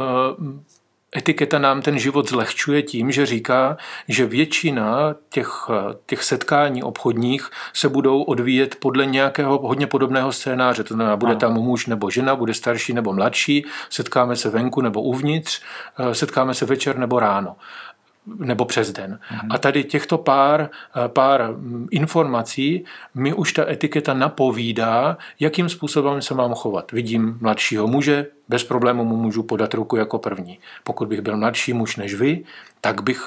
etiketa 1.17 1.59
nám 1.59 1.83
ten 1.83 1.99
život 1.99 2.29
zlehčuje 2.29 2.83
tím, 2.83 3.13
že 3.13 3.27
říká, 3.27 3.77
že 4.09 4.27
většina 4.27 5.15
těch, 5.29 5.67
eh, 5.71 5.95
těch 6.07 6.25
setkání 6.25 6.83
obchodních 6.83 7.51
se 7.73 7.89
budou 7.89 8.23
odvíjet 8.23 8.75
podle 8.75 9.07
nějakého 9.07 9.59
hodně 9.59 9.87
podobného 9.87 10.33
scénáře. 10.33 10.85
To 10.85 10.95
znamená, 10.95 11.17
bude 11.17 11.37
tam 11.37 11.55
muž 11.55 11.87
nebo 11.87 12.11
žena, 12.11 12.37
bude 12.37 12.55
starší 12.55 12.93
nebo 12.93 13.13
mladší, 13.13 13.65
setkáme 13.91 14.37
se 14.37 14.51
venku 14.51 14.81
nebo 14.81 15.03
uvnitř, 15.03 15.63
eh, 15.99 16.15
setkáme 16.15 16.55
se 16.55 16.67
večer 16.67 16.99
nebo 16.99 17.21
ráno 17.21 17.57
nebo 18.39 18.65
přes 18.65 18.93
den. 18.93 19.19
Mm-hmm. 19.31 19.47
A 19.51 19.59
tady 19.59 19.85
těchto 19.85 20.19
pár, 20.19 20.71
eh, 20.71 21.09
pár 21.09 21.53
mm, 21.53 21.89
informací 21.91 22.85
mi 23.15 23.35
už 23.35 23.53
ta 23.53 23.71
etiketa 23.71 24.15
napovídá, 24.15 25.19
jakým 25.41 25.69
způsobem 25.69 26.23
se 26.23 26.35
mám 26.35 26.55
chovat. 26.55 26.93
Vidím 26.93 27.39
mladšího 27.41 27.87
muže, 27.87 28.27
bez 28.49 28.65
problému 28.65 29.05
mu 29.05 29.17
můžu 29.17 29.43
podat 29.43 29.75
ruku 29.75 29.97
jako 29.97 30.19
první. 30.19 30.59
Pokud 30.85 31.09
bych 31.09 31.21
byl 31.21 31.37
mladší 31.37 31.73
muž 31.73 31.97
než 31.97 32.15
vy, 32.15 32.45
tak 32.81 33.03
bych 33.03 33.23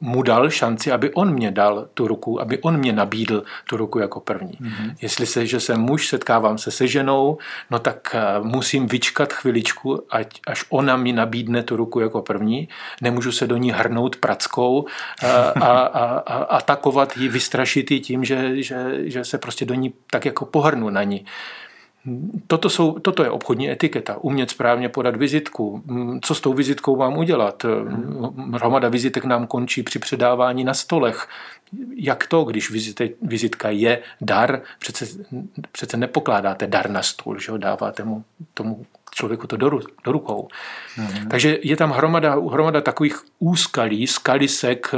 mu 0.00 0.22
dal 0.22 0.50
šanci, 0.50 0.92
aby 0.92 1.10
on 1.14 1.32
mě 1.32 1.50
dal 1.50 1.88
tu 1.94 2.08
ruku, 2.08 2.40
aby 2.40 2.58
on 2.58 2.76
mě 2.76 2.92
nabídl 2.92 3.44
tu 3.68 3.76
ruku 3.76 3.98
jako 3.98 4.20
první. 4.20 4.52
Mm-hmm. 4.52 4.94
Jestli 5.02 5.26
se, 5.26 5.46
že 5.46 5.60
jsem 5.60 5.80
muž, 5.80 6.08
setkávám 6.08 6.58
se 6.58 6.70
se 6.70 6.86
ženou, 6.86 7.38
no 7.70 7.78
tak 7.78 8.14
eh, 8.14 8.40
musím 8.42 8.86
vyčkat 8.86 9.32
chviličku, 9.32 10.02
ať, 10.10 10.40
až 10.46 10.64
ona 10.68 10.96
mi 10.96 11.12
nabídne 11.12 11.62
tu 11.62 11.76
ruku 11.76 12.00
jako 12.00 12.22
první. 12.22 12.68
Nemůžu 13.00 13.32
se 13.32 13.46
do 13.46 13.56
ní 13.56 13.70
hrnout 13.70 14.16
prackou 14.16 14.86
a, 15.22 15.26
eh, 15.26 15.52
a, 15.60 15.70
a, 15.70 16.04
a 16.18 16.42
atakovat 16.42 17.16
ji, 17.16 17.28
vystrašit 17.28 17.90
ji 17.90 18.00
tím, 18.00 18.24
že, 18.24 18.62
že, 18.62 18.98
že 19.04 19.24
se 19.24 19.38
prostě 19.38 19.64
do 19.64 19.74
ní 19.74 19.92
tak 20.10 20.24
jako 20.24 20.46
pohrnu 20.46 20.90
na 20.90 21.02
ní. 21.02 21.24
Toto, 22.46 22.70
jsou, 22.70 22.98
toto 22.98 23.22
je 23.22 23.30
obchodní 23.30 23.70
etiketa. 23.70 24.16
Umět 24.16 24.50
správně 24.50 24.88
podat 24.88 25.16
vizitku. 25.16 25.82
Co 26.22 26.34
s 26.34 26.40
tou 26.40 26.52
vizitkou 26.52 26.96
mám 26.96 27.18
udělat? 27.18 27.66
Hromada 28.52 28.88
vizitek 28.88 29.24
nám 29.24 29.46
končí 29.46 29.82
při 29.82 29.98
předávání 29.98 30.64
na 30.64 30.74
stolech. 30.74 31.28
Jak 31.96 32.26
to, 32.26 32.44
když 32.44 32.70
vizite, 32.70 33.08
vizitka 33.22 33.70
je 33.70 34.02
dar, 34.20 34.60
přece, 34.78 35.06
přece 35.72 35.96
nepokládáte 35.96 36.66
dar 36.66 36.90
na 36.90 37.02
stůl, 37.02 37.38
že 37.38 37.52
ho 37.52 37.58
dáváte 37.58 38.04
mu, 38.04 38.24
tomu 38.54 38.86
člověku 39.10 39.46
to 39.46 39.56
do, 39.56 39.70
do 40.04 40.12
rukou. 40.12 40.48
Mm-hmm. 40.96 41.28
Takže 41.28 41.58
je 41.62 41.76
tam 41.76 41.90
hromada, 41.90 42.34
hromada 42.34 42.80
takových 42.80 43.18
úskalí, 43.38 44.06
skalisek, 44.06 44.94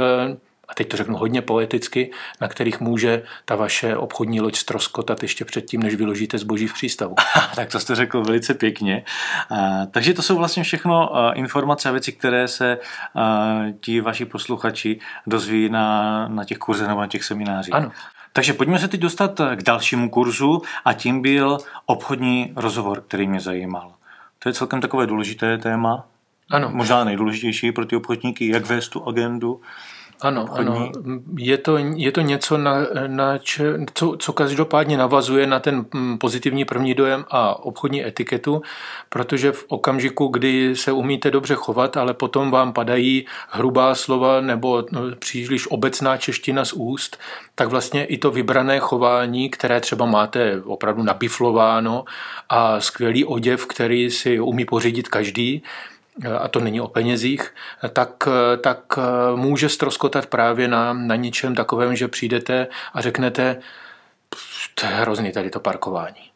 a 0.67 0.73
teď 0.73 0.89
to 0.89 0.97
řeknu 0.97 1.17
hodně 1.17 1.41
poeticky, 1.41 2.11
na 2.41 2.47
kterých 2.47 2.79
může 2.79 3.23
ta 3.45 3.55
vaše 3.55 3.97
obchodní 3.97 4.41
loď 4.41 4.55
stroskotat 4.55 5.23
ještě 5.23 5.45
předtím, 5.45 5.83
než 5.83 5.95
vyložíte 5.95 6.37
zboží 6.37 6.67
v 6.67 6.73
přístavu. 6.73 7.15
tak 7.55 7.69
to 7.69 7.79
jste 7.79 7.95
řekl 7.95 8.23
velice 8.23 8.53
pěkně. 8.53 9.05
Takže 9.91 10.13
to 10.13 10.21
jsou 10.21 10.37
vlastně 10.37 10.63
všechno 10.63 11.11
informace 11.33 11.89
a 11.89 11.91
věci, 11.91 12.11
které 12.11 12.47
se 12.47 12.77
ti 13.79 14.01
vaši 14.01 14.25
posluchači 14.25 14.99
dozví 15.27 15.69
na, 15.69 16.27
na 16.27 16.45
těch 16.45 16.57
kurzech 16.57 16.87
nebo 16.87 17.01
na 17.01 17.07
těch 17.07 17.23
seminářích. 17.23 17.73
Ano. 17.73 17.91
Takže 18.33 18.53
pojďme 18.53 18.79
se 18.79 18.87
teď 18.87 18.99
dostat 18.99 19.41
k 19.55 19.63
dalšímu 19.63 20.09
kurzu 20.09 20.61
a 20.85 20.93
tím 20.93 21.21
byl 21.21 21.57
obchodní 21.85 22.53
rozhovor, 22.55 23.03
který 23.07 23.27
mě 23.27 23.39
zajímal. 23.39 23.93
To 24.39 24.49
je 24.49 24.53
celkem 24.53 24.81
takové 24.81 25.07
důležité 25.07 25.57
téma. 25.57 26.05
Ano. 26.51 26.69
Možná 26.73 27.03
nejdůležitější 27.03 27.71
pro 27.71 27.85
ty 27.85 27.95
obchodníky, 27.95 28.47
jak 28.47 28.65
vést 28.65 28.89
tu 28.89 29.07
agendu, 29.07 29.61
Ano, 30.21 30.43
obchodní? 30.43 30.77
ano. 30.77 30.91
Je 31.37 31.57
to, 31.57 31.77
je 31.77 32.11
to 32.11 32.21
něco, 32.21 32.57
na, 32.57 32.75
na 33.07 33.37
če, 33.37 33.63
co, 33.93 34.15
co 34.19 34.33
každopádně 34.33 34.97
navazuje 34.97 35.47
na 35.47 35.59
ten 35.59 35.85
mm, 35.93 36.17
pozitivní 36.17 36.65
první 36.65 36.93
dojem 36.93 37.25
a 37.29 37.63
obchodní 37.63 38.05
etiketu, 38.05 38.61
protože 39.09 39.51
v 39.51 39.65
okamžiku, 39.67 40.27
kdy 40.27 40.75
se 40.75 40.91
umíte 40.91 41.31
dobře 41.31 41.55
chovat, 41.55 41.97
ale 41.97 42.13
potom 42.13 42.51
vám 42.51 42.73
padají 42.73 43.25
hrubá 43.49 43.95
slova 43.95 44.41
nebo 44.41 44.83
no, 44.91 45.01
příliš 45.19 45.67
obecná 45.67 46.17
čeština 46.17 46.65
z 46.65 46.73
úst, 46.73 47.19
tak 47.55 47.67
vlastně 47.67 48.05
i 48.05 48.17
to 48.17 48.31
vybrané 48.31 48.79
chování, 48.79 49.49
které 49.49 49.81
třeba 49.81 50.05
máte 50.05 50.61
opravdu 50.65 51.03
nabiflováno 51.03 52.05
a 52.49 52.79
skvělý 52.79 53.25
oděv, 53.25 53.65
který 53.65 54.11
si 54.11 54.39
umí 54.39 54.65
pořídit 54.65 55.07
každý, 55.07 55.63
a 56.39 56.47
to 56.47 56.59
není 56.59 56.81
o 56.81 56.87
penězích, 56.87 57.53
tak, 57.93 58.27
tak 58.61 58.99
může 59.35 59.69
stroskotat 59.69 60.25
právě 60.25 60.67
na, 60.67 60.93
na 60.93 61.15
něčem 61.15 61.55
takovém, 61.55 61.95
že 61.95 62.07
přijdete 62.07 62.67
a 62.93 63.01
řeknete, 63.01 63.61
to 64.75 64.85
je 64.85 64.91
hrozný 64.91 65.31
tady 65.31 65.49
to 65.49 65.59
parkování. 65.59 66.31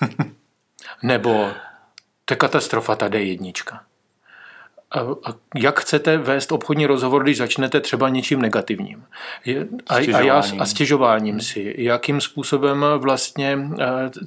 Nebo 1.02 1.50
to 2.24 2.34
je 2.34 2.36
katastrofa, 2.36 2.96
ta 2.96 3.08
D1. 3.08 3.80
A, 4.92 5.00
a 5.00 5.34
jak 5.56 5.80
chcete 5.80 6.18
vést 6.18 6.52
obchodní 6.52 6.86
rozhovor, 6.86 7.22
když 7.22 7.36
začnete 7.36 7.80
třeba 7.80 8.08
něčím 8.08 8.42
negativním? 8.42 9.04
A, 9.88 9.94
a, 9.94 10.00
já, 10.00 10.42
a 10.58 10.66
stěžováním 10.66 11.40
si. 11.40 11.74
Jakým 11.78 12.20
způsobem 12.20 12.84
vlastně, 12.96 13.58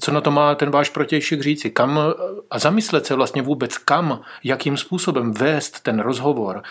co 0.01 0.11
na 0.11 0.21
to 0.21 0.31
má 0.31 0.55
ten 0.55 0.71
váš 0.71 0.89
protějšek 0.89 1.41
říci? 1.41 1.69
Kam, 1.69 1.99
a 2.51 2.59
zamyslet 2.59 3.05
se 3.05 3.15
vlastně 3.15 3.41
vůbec 3.41 3.77
kam, 3.77 4.21
jakým 4.43 4.77
způsobem 4.77 5.33
vést 5.33 5.79
ten 5.79 5.99
rozhovor 5.99 6.63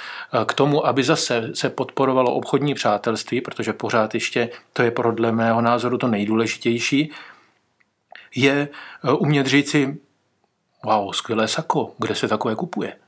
k 0.47 0.55
tomu, 0.55 0.87
aby 0.87 1.03
zase 1.03 1.51
se 1.55 1.71
podporovalo 1.71 2.35
obchodní 2.35 2.75
přátelství, 2.75 3.41
protože 3.41 3.73
pořád 3.73 4.15
ještě 4.15 4.51
to 4.73 4.83
je 4.83 4.91
podle 4.91 5.33
mého 5.33 5.61
názoru 5.61 5.99
to 5.99 6.09
nejdůležitější, 6.09 7.11
je 8.35 8.69
umět 9.19 9.47
říci, 9.47 9.99
wow, 10.85 11.13
skvělé 11.13 11.49
sako, 11.49 11.95
kde 11.99 12.15
se 12.15 12.29
takové 12.29 12.55
kupuje? 12.55 13.02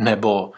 Nebo 0.00 0.52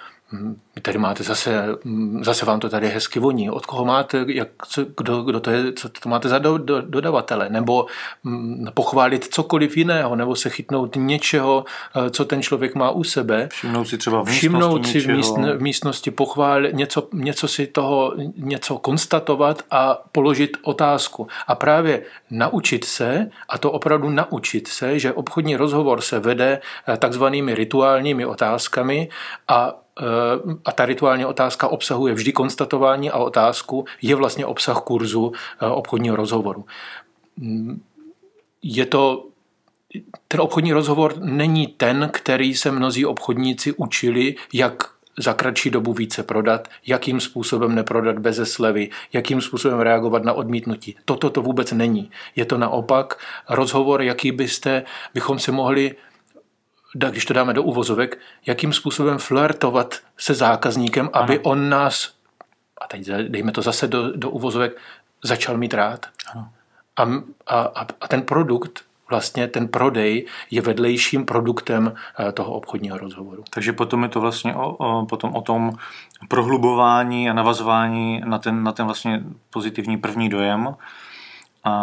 tady 0.83 0.99
máte 0.99 1.23
zase, 1.23 1.67
hm, 1.85 2.25
zase 2.25 2.47
vám 2.47 2.61
to 2.61 2.69
tady 2.69 2.89
hezky 2.89 3.19
voní. 3.19 3.51
Od 3.51 3.67
koho 3.67 3.85
máte, 3.85 4.25
jak, 4.29 4.49
co, 4.69 4.85
kdo, 4.97 5.23
kdo 5.23 5.41
to 5.41 5.51
je, 5.51 5.73
co 5.73 5.89
to 5.89 6.09
máte 6.09 6.29
za 6.29 6.39
do, 6.39 6.59
do, 6.59 6.81
dodavatele, 6.81 7.49
nebo 7.49 7.87
hm, 8.25 8.67
pochválit 8.75 9.25
cokoliv 9.25 9.77
jiného, 9.77 10.17
nebo 10.17 10.37
se 10.37 10.51
chytnout 10.51 10.97
něčeho, 10.97 11.65
eh, 11.97 12.11
co 12.11 12.25
ten 12.25 12.43
člověk 12.43 12.75
má 12.75 12.91
u 12.91 13.05
sebe. 13.05 13.49
Všimnout 13.53 13.85
si 13.85 13.99
třeba 13.99 14.23
v 14.23 14.27
Všimnout 14.27 14.87
si 14.87 15.01
v, 15.01 15.07
míst, 15.07 15.37
v 15.37 15.63
místnosti, 15.63 16.11
pochválit, 16.11 16.75
něco, 16.75 17.09
něco 17.13 17.49
si 17.49 17.67
toho, 17.67 18.15
něco 18.37 18.79
konstatovat 18.79 19.63
a 19.71 20.03
položit 20.13 20.57
otázku. 20.63 21.29
A 21.47 21.55
právě 21.55 22.03
naučit 22.31 22.85
se, 22.85 23.31
a 23.49 23.59
to 23.59 23.73
opravdu 23.73 24.11
naučit 24.11 24.69
se, 24.69 24.99
že 24.99 25.13
obchodní 25.13 25.57
rozhovor 25.57 26.01
se 26.01 26.19
vede 26.19 26.61
eh, 26.89 26.97
takzvanými 26.97 27.55
rituálními 27.55 28.27
otázkami 28.27 29.09
a 29.49 29.82
a 30.65 30.73
ta 30.73 30.87
rituální 30.87 31.25
otázka 31.25 31.69
obsahuje 31.69 32.15
vždy 32.15 32.33
konstatování 32.33 33.11
a 33.11 33.19
otázku, 33.19 33.85
je 34.03 34.15
vlastně 34.15 34.47
obsah 34.47 34.81
kurzu 34.81 35.33
eh, 35.61 35.67
obchodního 35.67 36.17
rozhovoru. 36.17 36.65
Mm, 37.37 37.83
je 38.63 38.87
to 38.87 39.27
ten 40.29 40.41
obchodní 40.41 40.73
rozhovor 40.73 41.15
není 41.19 41.67
ten, 41.67 42.11
který 42.13 42.55
se 42.55 42.71
mnozí 42.71 43.07
obchodníci 43.07 43.73
učili, 43.73 44.35
jak 44.53 44.83
za 45.19 45.35
kratší 45.35 45.71
dobu 45.71 45.93
více 45.93 46.23
prodat, 46.23 46.69
jakým 46.87 47.21
způsobem 47.21 47.75
neprodat 47.75 48.19
bez 48.19 48.53
slevy, 48.53 48.91
jakým 49.13 49.41
způsobem 49.41 49.81
reagovat 49.81 50.25
na 50.25 50.33
odmítnutí. 50.33 50.97
Toto 51.05 51.31
to 51.31 51.43
vůbec 51.43 51.73
není. 51.73 52.11
Je 52.37 52.45
to 52.45 52.59
naopak 52.59 53.19
rozhovor, 53.49 54.03
jaký 54.03 54.33
byste, 54.33 54.83
bychom 55.15 55.39
si 55.39 55.53
mohli 55.53 55.95
když 56.95 57.25
to 57.25 57.35
dáme 57.35 57.55
do 57.55 57.63
uvozovek, 57.63 58.19
jakým 58.47 58.73
způsobem 58.73 59.19
flirtovat 59.19 59.95
se 60.19 60.35
zákazníkem, 60.35 61.11
aby 61.13 61.39
ano. 61.39 61.43
on 61.45 61.69
nás, 61.69 62.13
a 62.81 62.87
teď 62.87 63.07
dejme 63.29 63.53
to 63.53 63.63
zase 63.63 63.89
do, 63.89 64.17
do 64.17 64.31
uvozovek, 64.31 64.81
začal 65.25 65.57
mít 65.57 65.75
rád. 65.75 66.07
Ano. 66.35 66.49
A, 66.97 67.03
a, 67.55 67.87
a 68.01 68.09
ten 68.09 68.23
produkt, 68.23 68.85
vlastně 69.11 69.49
ten 69.49 69.69
prodej 69.69 70.27
je 70.51 70.61
vedlejším 70.63 71.25
produktem 71.25 71.93
eh, 71.93 72.33
toho 72.33 72.53
obchodního 72.53 72.99
rozhovoru. 72.99 73.45
Takže 73.51 73.73
potom 73.73 74.03
je 74.03 74.09
to 74.09 74.21
vlastně 74.21 74.55
o, 74.55 74.73
o, 74.73 75.07
potom 75.07 75.35
o 75.35 75.43
tom 75.43 75.73
prohlubování 76.29 77.31
a 77.31 77.33
navazování 77.33 78.23
na 78.25 78.39
ten, 78.39 78.63
na 78.63 78.73
ten 78.73 78.87
vlastně 78.87 79.23
pozitivní 79.51 79.97
první 79.97 80.29
dojem, 80.29 80.75
a 81.65 81.75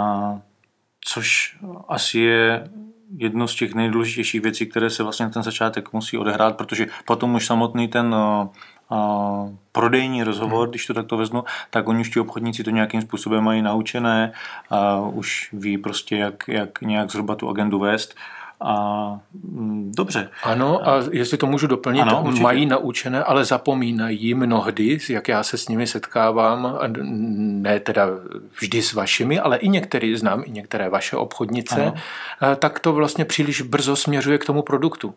což 1.02 1.58
asi 1.88 2.20
je 2.20 2.70
jedno 3.18 3.48
z 3.48 3.56
těch 3.56 3.74
nejdůležitějších 3.76 4.42
věcí, 4.42 4.66
které 4.66 4.90
se 4.90 5.04
vlastně 5.04 5.30
ten 5.30 5.44
začátek 5.44 5.94
musí 5.94 6.18
odehrát, 6.18 6.58
protože 6.58 6.88
potom 7.06 7.36
už 7.36 7.46
samotný 7.46 7.88
ten 7.88 8.16
uh, 8.16 8.48
prodejní 9.72 10.24
rozhovor, 10.24 10.64
hmm. 10.64 10.70
když 10.70 10.86
to 10.86 10.94
takto 10.94 11.18
vezmu, 11.18 11.44
tak 11.70 11.88
oni 11.88 12.02
už 12.02 12.10
ti 12.10 12.20
obchodníci 12.20 12.64
to 12.64 12.70
nějakým 12.70 13.02
způsobem 13.02 13.44
mají 13.44 13.62
naučené 13.62 14.32
a 14.70 15.00
už 15.00 15.50
ví 15.54 15.78
prostě, 15.78 16.18
jak, 16.18 16.44
jak 16.48 16.82
nějak 16.82 17.12
zhruba 17.12 17.36
tu 17.36 17.50
agendu 17.50 17.80
vést. 17.80 18.16
A 18.62 19.20
mm, 19.44 19.92
dobře. 19.96 20.30
Ano, 20.44 20.90
a 20.90 21.04
jestli 21.12 21.38
to 21.38 21.48
můžu 21.48 21.68
doplnit, 21.68 22.02
ano, 22.02 22.32
mají 22.42 22.66
naučené, 22.66 23.24
ale 23.24 23.46
zapomínají 23.46 24.34
mnohdy, 24.34 24.98
jak 25.10 25.28
já 25.28 25.44
se 25.44 25.58
s 25.58 25.68
nimi 25.68 25.88
setkávám, 25.88 26.78
ne 27.62 27.80
teda 27.80 28.08
vždy 28.60 28.82
s 28.82 28.94
vašimi, 28.94 29.40
ale 29.40 29.58
i 29.58 29.70
některý 29.70 30.18
znám, 30.18 30.44
i 30.46 30.52
některé 30.52 30.90
vaše 30.90 31.18
obchodnice, 31.18 31.94
ano. 32.40 32.56
tak 32.56 32.80
to 32.80 32.94
vlastně 32.94 33.26
příliš 33.26 33.62
brzo 33.62 33.96
směřuje 33.96 34.38
k 34.38 34.46
tomu 34.46 34.62
produktu. 34.62 35.14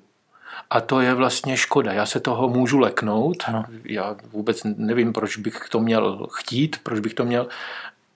A 0.70 0.80
to 0.80 1.00
je 1.00 1.14
vlastně 1.14 1.56
škoda. 1.56 1.92
Já 1.92 2.06
se 2.06 2.20
toho 2.20 2.48
můžu 2.48 2.78
leknout. 2.78 3.36
Ano. 3.46 3.64
Já 3.84 4.16
vůbec 4.32 4.60
nevím, 4.64 5.12
proč 5.12 5.36
bych 5.36 5.68
to 5.70 5.80
měl 5.80 6.26
chtít, 6.32 6.76
proč 6.82 7.00
bych 7.00 7.14
to 7.14 7.24
měl 7.24 7.46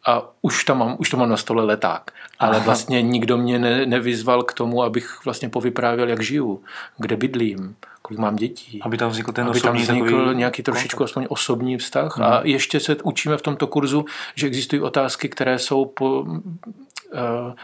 a 0.06 0.22
už, 0.42 0.64
tam 0.64 0.78
mám, 0.78 0.96
už 0.98 1.10
to 1.10 1.16
mám 1.16 1.28
na 1.28 1.36
stole 1.36 1.64
leták. 1.64 2.10
Ale 2.38 2.60
vlastně 2.60 3.02
nikdo 3.02 3.36
mě 3.36 3.58
ne, 3.58 3.86
nevyzval 3.86 4.42
k 4.42 4.52
tomu, 4.52 4.82
abych 4.82 5.20
vlastně 5.24 5.48
povyprávěl, 5.48 6.08
jak 6.08 6.22
žiju, 6.22 6.62
kde 6.98 7.16
bydlím, 7.16 7.76
kolik 8.02 8.20
mám 8.20 8.36
dětí. 8.36 8.82
Aby 8.82 8.96
tam 8.96 9.10
vznikl 9.10 9.32
ten 9.32 9.48
aby 9.48 9.60
tam 9.60 9.76
vznikl 9.76 10.34
nějaký 10.34 10.62
trošičku 10.62 10.96
kontakt. 10.96 11.10
aspoň 11.10 11.26
osobní 11.28 11.78
vztah. 11.78 12.16
Hmm. 12.16 12.26
A 12.26 12.40
ještě 12.44 12.80
se 12.80 12.96
učíme 13.02 13.36
v 13.36 13.42
tomto 13.42 13.66
kurzu, 13.66 14.04
že 14.34 14.46
existují 14.46 14.82
otázky, 14.82 15.28
které 15.28 15.58
jsou 15.58 15.84
po, 15.84 16.26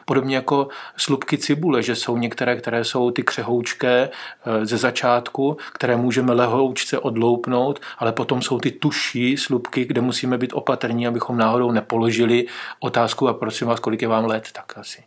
podobně 0.04 0.36
jako 0.36 0.68
slupky 0.96 1.38
cibule, 1.38 1.82
že 1.82 1.94
jsou 1.94 2.16
některé, 2.16 2.56
které 2.56 2.84
jsou 2.84 3.10
ty 3.10 3.22
křehoučké 3.22 4.08
eh, 4.10 4.66
ze 4.66 4.76
začátku, 4.76 5.56
které 5.72 5.96
můžeme 5.96 6.32
lehoučce 6.32 6.98
odloupnout, 6.98 7.80
ale 7.98 8.12
potom 8.12 8.42
jsou 8.42 8.58
ty 8.58 8.70
tuší 8.70 9.36
slupky, 9.36 9.84
kde 9.84 10.00
musíme 10.00 10.38
být 10.38 10.52
opatrní, 10.52 11.06
abychom 11.06 11.36
náhodou 11.36 11.70
nepoložili 11.70 12.46
otázku 12.80 13.28
a 13.28 13.34
prosím 13.34 13.68
vás, 13.68 13.80
kolik 13.80 14.02
je 14.02 14.08
vám 14.08 14.24
let, 14.24 14.48
tak 14.52 14.78
asi 14.78 15.04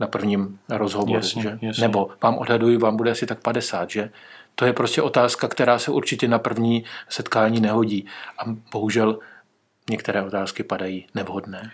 na 0.00 0.06
prvním 0.06 0.58
rozhovoru. 0.68 1.14
Jasně, 1.14 1.42
že? 1.42 1.58
Jasně. 1.62 1.82
Nebo 1.82 2.08
vám 2.22 2.38
odhaduji, 2.38 2.76
vám 2.76 2.96
bude 2.96 3.10
asi 3.10 3.26
tak 3.26 3.40
50, 3.40 3.90
že? 3.90 4.10
To 4.54 4.64
je 4.64 4.72
prostě 4.72 5.02
otázka, 5.02 5.48
která 5.48 5.78
se 5.78 5.90
určitě 5.90 6.28
na 6.28 6.38
první 6.38 6.84
setkání 7.08 7.60
nehodí. 7.60 8.06
A 8.38 8.42
bohužel 8.72 9.18
některé 9.90 10.22
otázky 10.22 10.62
padají 10.62 11.06
nevhodné. 11.14 11.70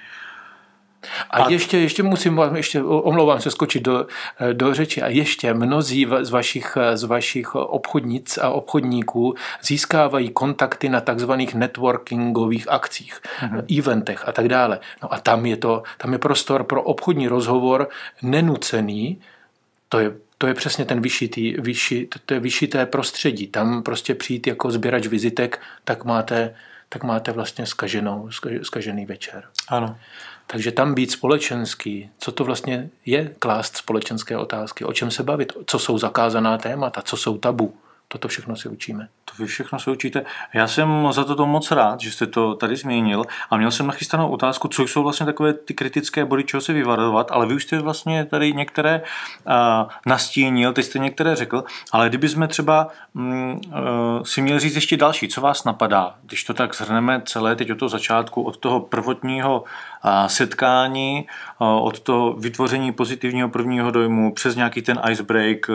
A, 1.31 1.43
a 1.43 1.51
ještě, 1.51 1.79
ještě 1.79 2.03
musím 2.03 2.37
vám, 2.37 2.57
ještě 2.57 2.83
omlouvám 2.83 3.41
se, 3.41 3.51
skočit 3.51 3.83
do, 3.83 4.07
do 4.53 4.75
řeči. 4.75 5.03
A 5.03 5.09
ještě 5.09 5.55
mnozí 5.55 6.07
z 6.21 6.31
vašich, 6.31 6.77
z 6.95 7.05
vašich 7.05 7.55
obchodnic 7.55 8.39
a 8.39 8.51
obchodníků 8.51 9.35
získávají 9.63 10.31
kontakty 10.31 10.89
na 10.89 11.01
takzvaných 11.01 11.55
networkingových 11.55 12.71
akcích, 12.71 13.21
mm-hmm. 13.41 13.79
eventech 13.79 14.29
a 14.29 14.33
tak 14.33 14.49
dále. 14.49 14.81
No 15.03 15.15
a 15.15 15.19
tam 15.19 15.47
je, 15.47 15.57
to, 15.57 15.83
tam 15.99 16.13
je 16.13 16.19
prostor 16.19 16.65
pro 16.65 16.83
obchodní 16.83 17.29
rozhovor 17.29 17.89
nenucený, 18.23 19.21
to 19.89 19.99
je 19.99 20.13
to 20.39 20.47
je 20.47 20.55
přesně 20.55 20.85
ten 20.85 21.01
vyšitý, 21.01 21.55
vyši, 21.59 22.09
to 22.27 22.35
je 22.35 22.41
vyšité 22.41 22.87
prostředí. 22.87 23.47
Tam 23.47 23.83
prostě 23.83 24.15
přijít 24.15 24.47
jako 24.47 24.71
sběrač 24.71 25.07
vizitek, 25.07 25.61
tak 25.85 26.05
máte, 26.05 26.55
tak 26.89 27.05
máte 27.05 27.33
vlastně 27.33 27.67
skaženou, 27.67 28.29
skažený 28.63 29.07
večer. 29.07 29.45
Ano. 29.69 29.97
Takže 30.47 30.73
tam 30.73 30.95
být 30.95 31.11
společenský, 31.11 32.11
co 32.19 32.33
to 32.33 32.45
vlastně 32.45 32.91
je 33.07 33.35
klást 33.39 33.77
společenské 33.77 34.37
otázky, 34.37 34.85
o 34.85 34.93
čem 34.93 35.11
se 35.11 35.23
bavit, 35.23 35.53
co 35.67 35.79
jsou 35.79 35.99
zakázaná 35.99 36.59
témata, 36.59 37.03
co 37.03 37.17
jsou 37.17 37.39
tabu, 37.39 37.77
Toto 38.09 38.29
všechno 38.29 38.57
si 38.57 38.69
učíme. 38.69 39.09
To 39.25 39.43
vy 39.43 39.47
všechno 39.47 39.79
se 39.79 39.91
učíte. 39.91 40.25
Já 40.55 40.69
jsem 40.69 41.09
za 41.11 41.25
to 41.25 41.47
moc 41.47 41.71
rád, 41.71 42.01
že 42.01 42.11
jste 42.11 42.27
to 42.27 42.55
tady 42.55 42.77
zmínil 42.77 43.25
a 43.51 43.57
měl 43.57 43.71
jsem 43.71 43.87
nachystanou 43.87 44.29
otázku, 44.29 44.69
co 44.69 44.83
jsou 44.83 45.03
vlastně 45.03 45.27
takové 45.27 45.53
ty 45.53 45.75
kritické 45.75 46.25
body, 46.25 46.45
čeho 46.45 46.61
se 46.61 46.73
vyvarovat, 46.73 47.31
ale 47.31 47.47
vy 47.47 47.55
už 47.55 47.65
jste 47.65 47.81
vlastně 47.81 48.25
tady 48.25 48.53
některé 48.53 49.03
uh, 49.47 49.53
nastínil, 50.07 50.73
teď 50.73 50.85
jste 50.85 50.99
některé 50.99 51.37
řekl, 51.37 51.65
ale 51.93 52.09
kdyby 52.09 52.29
jsme 52.29 52.49
třeba 52.49 52.89
um, 53.13 53.61
uh, 53.67 54.23
si 54.23 54.43
měli 54.43 54.61
říct 54.61 54.75
ještě 54.75 54.97
další, 54.97 55.29
co 55.29 55.41
vás 55.41 55.65
napadá, 55.65 56.15
když 56.23 56.45
to 56.45 56.55
tak 56.55 56.75
zhrneme 56.75 57.23
celé 57.25 57.57
teď 57.57 57.73
od 57.73 57.79
toho 57.79 57.89
začátku, 57.89 58.43
od 58.43 58.57
toho 58.57 58.81
prvotního 58.81 59.61
uh, 59.61 59.67
setkání, 60.27 61.27
od 61.59 62.01
toho 62.01 62.33
vytvoření 62.33 62.93
pozitivního 62.93 63.49
prvního 63.49 63.91
dojmu 63.91 64.33
přes 64.33 64.57
nějaký 64.57 64.83
ten 64.83 65.01
icebreak 65.11 65.71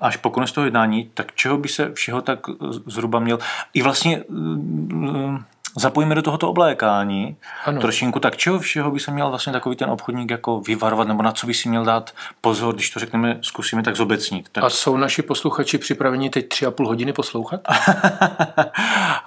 až 0.00 0.16
po 0.16 0.30
konec 0.30 0.52
toho 0.52 0.64
jednání, 0.64 1.10
tak 1.14 1.34
čeho 1.34 1.58
by 1.58 1.68
se 1.68 1.92
všeho 1.92 2.22
tak 2.22 2.38
zhruba 2.86 3.20
měl. 3.20 3.38
I 3.74 3.82
vlastně 3.82 4.24
mm, 4.28 5.44
zapojíme 5.76 6.14
do 6.14 6.22
tohoto 6.22 6.50
oblékání 6.50 7.36
ano. 7.64 7.80
trošinku, 7.80 8.20
tak 8.20 8.36
čeho 8.36 8.58
všeho 8.58 8.90
by 8.90 9.00
se 9.00 9.10
měl 9.10 9.28
vlastně 9.30 9.52
takový 9.52 9.76
ten 9.76 9.90
obchodník 9.90 10.30
jako 10.30 10.60
vyvarovat, 10.60 11.08
nebo 11.08 11.22
na 11.22 11.32
co 11.32 11.46
by 11.46 11.54
si 11.54 11.68
měl 11.68 11.84
dát 11.84 12.14
pozor, 12.40 12.74
když 12.74 12.90
to 12.90 13.00
řekneme, 13.00 13.38
zkusíme 13.42 13.82
tak 13.82 13.96
zobecnit. 13.96 14.48
Tak... 14.52 14.64
A 14.64 14.70
jsou 14.70 14.96
naši 14.96 15.22
posluchači 15.22 15.78
připraveni 15.78 16.30
teď 16.30 16.48
tři 16.48 16.66
a 16.66 16.70
půl 16.70 16.86
hodiny 16.88 17.12
poslouchat? 17.12 17.60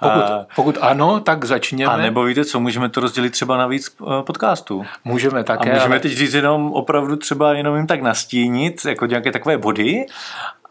pokud, 0.00 0.24
pokud 0.56 0.78
ano, 0.80 1.20
tak 1.20 1.44
začněme. 1.44 1.92
A 1.92 1.96
nebo 1.96 2.24
víte 2.24 2.44
co, 2.44 2.60
můžeme 2.60 2.88
to 2.88 3.00
rozdělit 3.00 3.30
třeba 3.30 3.56
na 3.56 3.66
víc 3.66 3.96
eh, 4.02 4.22
podcastů. 4.22 4.84
Můžeme 5.04 5.44
také. 5.44 5.70
A 5.70 5.74
můžeme 5.74 5.94
ale... 5.94 6.00
teď 6.00 6.12
říct 6.12 6.34
jenom 6.34 6.72
opravdu 6.72 7.16
třeba 7.16 7.52
jenom 7.52 7.76
jim 7.76 7.86
tak 7.86 8.02
nastínit, 8.02 8.84
jako 8.84 9.06
nějaké 9.06 9.32
takové 9.32 9.58
body 9.58 10.06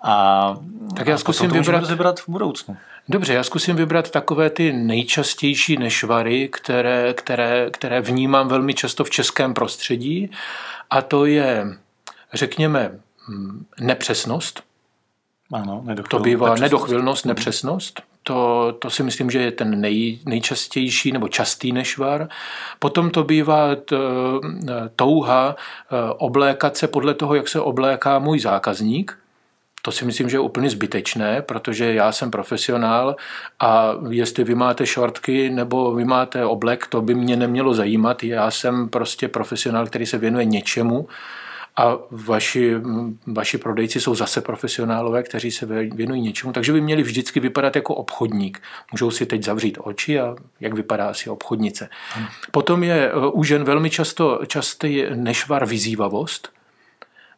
a, 0.03 0.55
tak 0.95 1.07
já 1.07 1.17
zkusím 1.17 1.49
vybrat, 1.49 1.89
vybrat 1.89 2.19
v 2.19 2.29
budoucnu. 2.29 2.77
Dobře, 3.09 3.33
já 3.33 3.43
zkusím 3.43 3.75
vybrat 3.75 4.11
takové 4.11 4.49
ty 4.49 4.73
nejčastější 4.73 5.77
nešvary, 5.77 6.47
které, 6.47 7.13
které, 7.13 7.69
které 7.71 8.01
vnímám 8.01 8.47
velmi 8.47 8.73
často 8.73 9.03
v 9.03 9.09
českém 9.09 9.53
prostředí. 9.53 10.31
A 10.89 11.01
to 11.01 11.25
je, 11.25 11.77
řekněme, 12.33 12.99
mm, 13.27 13.65
nepřesnost. 13.79 14.63
Ano, 15.53 15.85
to 16.09 16.19
bývá 16.19 16.47
nepřesnost. 16.47 16.61
nedochvilnost, 16.61 17.25
mhm. 17.25 17.29
nepřesnost. 17.29 18.01
To, 18.23 18.73
to 18.79 18.89
si 18.89 19.03
myslím, 19.03 19.31
že 19.31 19.39
je 19.39 19.51
ten 19.51 19.81
nej, 19.81 20.19
nejčastější 20.25 21.11
nebo 21.11 21.27
častý 21.27 21.71
nešvar. 21.71 22.29
Potom 22.79 23.11
to 23.11 23.23
bývá 23.23 23.75
t, 23.75 23.95
touha 24.95 25.55
eh, 25.55 25.95
oblékat 26.17 26.77
se 26.77 26.87
podle 26.87 27.13
toho, 27.13 27.35
jak 27.35 27.47
se 27.47 27.59
obléká 27.59 28.19
můj 28.19 28.39
zákazník. 28.39 29.17
To 29.81 29.91
si 29.91 30.05
myslím, 30.05 30.29
že 30.29 30.35
je 30.35 30.41
úplně 30.41 30.69
zbytečné, 30.69 31.41
protože 31.41 31.93
já 31.93 32.11
jsem 32.11 32.31
profesionál 32.31 33.15
a 33.59 33.93
jestli 34.09 34.43
vy 34.43 34.55
máte 34.55 34.85
šortky 34.85 35.49
nebo 35.49 35.93
vy 35.93 36.05
máte 36.05 36.45
oblek, 36.45 36.87
to 36.87 37.01
by 37.01 37.15
mě 37.15 37.35
nemělo 37.35 37.73
zajímat. 37.73 38.23
Já 38.23 38.51
jsem 38.51 38.89
prostě 38.89 39.27
profesionál, 39.27 39.87
který 39.87 40.05
se 40.05 40.17
věnuje 40.17 40.45
něčemu 40.45 41.07
a 41.77 41.97
vaši, 42.11 42.75
vaši 43.27 43.57
prodejci 43.57 44.01
jsou 44.01 44.15
zase 44.15 44.41
profesionálové, 44.41 45.23
kteří 45.23 45.51
se 45.51 45.65
věnují 45.65 46.21
něčemu, 46.21 46.53
takže 46.53 46.73
by 46.73 46.81
měli 46.81 47.03
vždycky 47.03 47.39
vypadat 47.39 47.75
jako 47.75 47.95
obchodník. 47.95 48.61
Můžou 48.91 49.11
si 49.11 49.25
teď 49.25 49.43
zavřít 49.43 49.77
oči 49.81 50.19
a 50.19 50.35
jak 50.59 50.73
vypadá 50.73 51.09
asi 51.09 51.29
obchodnice. 51.29 51.89
Hmm. 52.13 52.25
Potom 52.51 52.83
je 52.83 53.11
u 53.13 53.43
žen 53.43 53.63
velmi 53.63 53.89
často 53.89 54.39
častý 54.47 55.03
nešvar 55.15 55.65
vyzývavost, 55.65 56.58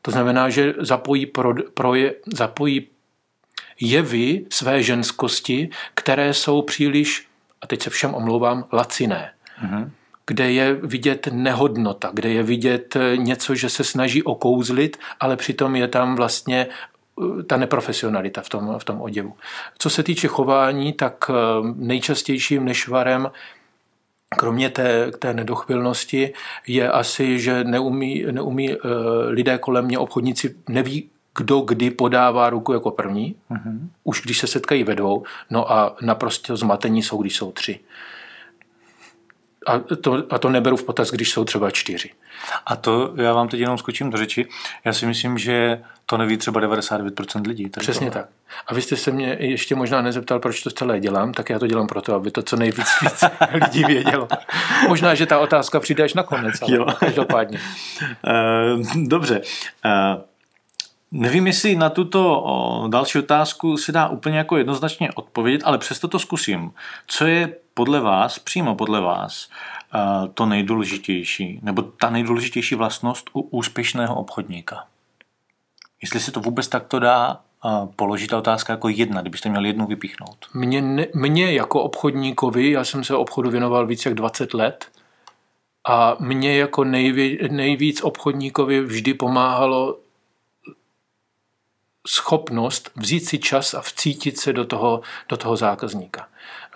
to 0.01 0.11
znamená, 0.11 0.49
že 0.49 0.73
zapojí, 0.79 1.25
pro, 1.25 1.53
proje, 1.73 2.13
zapojí 2.33 2.87
jevy 3.79 4.45
své 4.49 4.83
ženskosti, 4.83 5.69
které 5.95 6.33
jsou 6.33 6.61
příliš, 6.61 7.27
a 7.61 7.67
teď 7.67 7.81
se 7.81 7.89
všem 7.89 8.13
omlouvám, 8.13 8.65
laciné. 8.73 9.31
Mm-hmm. 9.63 9.89
Kde 10.25 10.51
je 10.51 10.73
vidět 10.73 11.27
nehodnota, 11.31 12.09
kde 12.13 12.29
je 12.29 12.43
vidět 12.43 12.97
něco, 13.15 13.55
že 13.55 13.69
se 13.69 13.83
snaží 13.83 14.23
okouzlit, 14.23 14.97
ale 15.19 15.37
přitom 15.37 15.75
je 15.75 15.87
tam 15.87 16.15
vlastně 16.15 16.67
eh, 16.67 17.43
ta 17.43 17.57
neprofesionalita 17.57 18.41
v 18.41 18.49
tom, 18.49 18.75
v 18.79 18.83
tom 18.83 19.01
oděvu. 19.01 19.33
Co 19.77 19.89
se 19.89 20.03
týče 20.03 20.27
chování, 20.27 20.93
tak 20.93 21.25
eh, 21.29 21.33
nejčastějším 21.75 22.65
nešvarem 22.65 23.31
kromě 24.37 24.69
té, 24.69 25.11
té 25.11 25.33
nedochvilnosti 25.33 26.33
je 26.67 26.91
asi, 26.91 27.39
že 27.39 27.63
neumí, 27.63 28.25
neumí 28.31 28.75
uh, 28.75 28.81
lidé 29.27 29.57
kolem 29.57 29.85
mě, 29.85 29.99
obchodníci, 29.99 30.55
neví, 30.69 31.09
kdo 31.37 31.59
kdy 31.59 31.91
podává 31.91 32.49
ruku 32.49 32.73
jako 32.73 32.91
první, 32.91 33.35
mm-hmm. 33.51 33.79
už 34.03 34.21
když 34.21 34.37
se 34.37 34.47
setkají 34.47 34.83
ve 34.83 34.95
dvou, 34.95 35.23
no 35.49 35.71
a 35.71 35.95
naprosto 36.01 36.57
zmatení 36.57 37.03
jsou, 37.03 37.21
když 37.21 37.35
jsou 37.35 37.51
tři. 37.51 37.79
A 39.67 39.79
to, 39.79 40.23
a 40.29 40.37
to 40.37 40.49
neberu 40.49 40.77
v 40.77 40.83
potaz, 40.83 41.11
když 41.11 41.31
jsou 41.31 41.43
třeba 41.45 41.71
čtyři. 41.71 42.09
A 42.65 42.75
to 42.75 43.13
já 43.15 43.33
vám 43.33 43.47
teď 43.47 43.59
jenom 43.59 43.77
skočím 43.77 44.09
do 44.09 44.17
řeči. 44.17 44.47
Já 44.85 44.93
si 44.93 45.05
myslím, 45.05 45.37
že 45.37 45.81
to 46.05 46.17
neví 46.17 46.37
třeba 46.37 46.61
99% 46.61 47.47
lidí. 47.47 47.69
Přesně 47.69 48.11
tohle. 48.11 48.21
tak. 48.23 48.29
A 48.67 48.73
vy 48.73 48.81
jste 48.81 48.97
se 48.97 49.11
mě 49.11 49.37
ještě 49.39 49.75
možná 49.75 50.01
nezeptal, 50.01 50.39
proč 50.39 50.61
to 50.63 50.69
celé 50.69 50.99
dělám, 50.99 51.33
tak 51.33 51.49
já 51.49 51.59
to 51.59 51.67
dělám 51.67 51.87
proto, 51.87 52.15
aby 52.15 52.31
to 52.31 52.41
co 52.41 52.55
nejvíc 52.55 52.87
víc 53.01 53.23
lidí 53.53 53.83
vědělo. 53.83 54.27
Možná, 54.87 55.15
že 55.15 55.25
ta 55.25 55.39
otázka 55.39 55.79
přijde 55.79 56.03
až 56.03 56.13
nakonec, 56.13 56.61
ale 56.61 56.75
jo. 56.75 56.85
každopádně. 56.99 57.59
Uh, 58.03 59.07
dobře. 59.07 59.41
Uh, 59.85 60.21
Nevím, 61.11 61.47
jestli 61.47 61.75
na 61.75 61.89
tuto 61.89 62.45
další 62.87 63.19
otázku 63.19 63.77
se 63.77 63.91
dá 63.91 64.07
úplně 64.07 64.37
jako 64.37 64.57
jednoznačně 64.57 65.11
odpovědět, 65.11 65.61
ale 65.65 65.77
přesto 65.77 66.07
to 66.07 66.19
zkusím. 66.19 66.71
Co 67.07 67.25
je 67.25 67.55
podle 67.73 67.99
vás, 67.99 68.39
přímo 68.39 68.75
podle 68.75 69.01
vás, 69.01 69.49
to 70.33 70.45
nejdůležitější, 70.45 71.59
nebo 71.63 71.81
ta 71.81 72.09
nejdůležitější 72.09 72.75
vlastnost 72.75 73.29
u 73.33 73.41
úspěšného 73.41 74.15
obchodníka? 74.15 74.83
Jestli 76.01 76.19
se 76.19 76.31
to 76.31 76.39
vůbec 76.39 76.67
takto 76.67 76.99
dá 76.99 77.39
položit 77.95 78.27
ta 78.27 78.37
otázka 78.37 78.73
jako 78.73 78.89
jedna, 78.89 79.21
kdybyste 79.21 79.49
měli 79.49 79.69
jednu 79.69 79.85
vypíchnout. 79.85 80.45
Mně, 80.53 80.81
ne, 80.81 81.05
mně 81.15 81.51
jako 81.53 81.81
obchodníkovi, 81.81 82.71
já 82.71 82.83
jsem 82.83 83.03
se 83.03 83.15
obchodu 83.15 83.49
věnoval 83.49 83.87
více 83.87 84.09
jak 84.09 84.15
20 84.15 84.53
let, 84.53 84.85
a 85.87 86.15
mně 86.19 86.57
jako 86.57 86.83
nejví, 86.83 87.39
nejvíc 87.51 88.01
obchodníkovi 88.01 88.81
vždy 88.81 89.13
pomáhalo 89.13 89.97
schopnost 92.07 92.91
vzít 92.95 93.25
si 93.25 93.39
čas 93.39 93.73
a 93.73 93.81
vcítit 93.81 94.39
se 94.39 94.53
do 94.53 94.65
toho, 94.65 95.01
do 95.29 95.37
toho 95.37 95.55
zákazníka. 95.55 96.27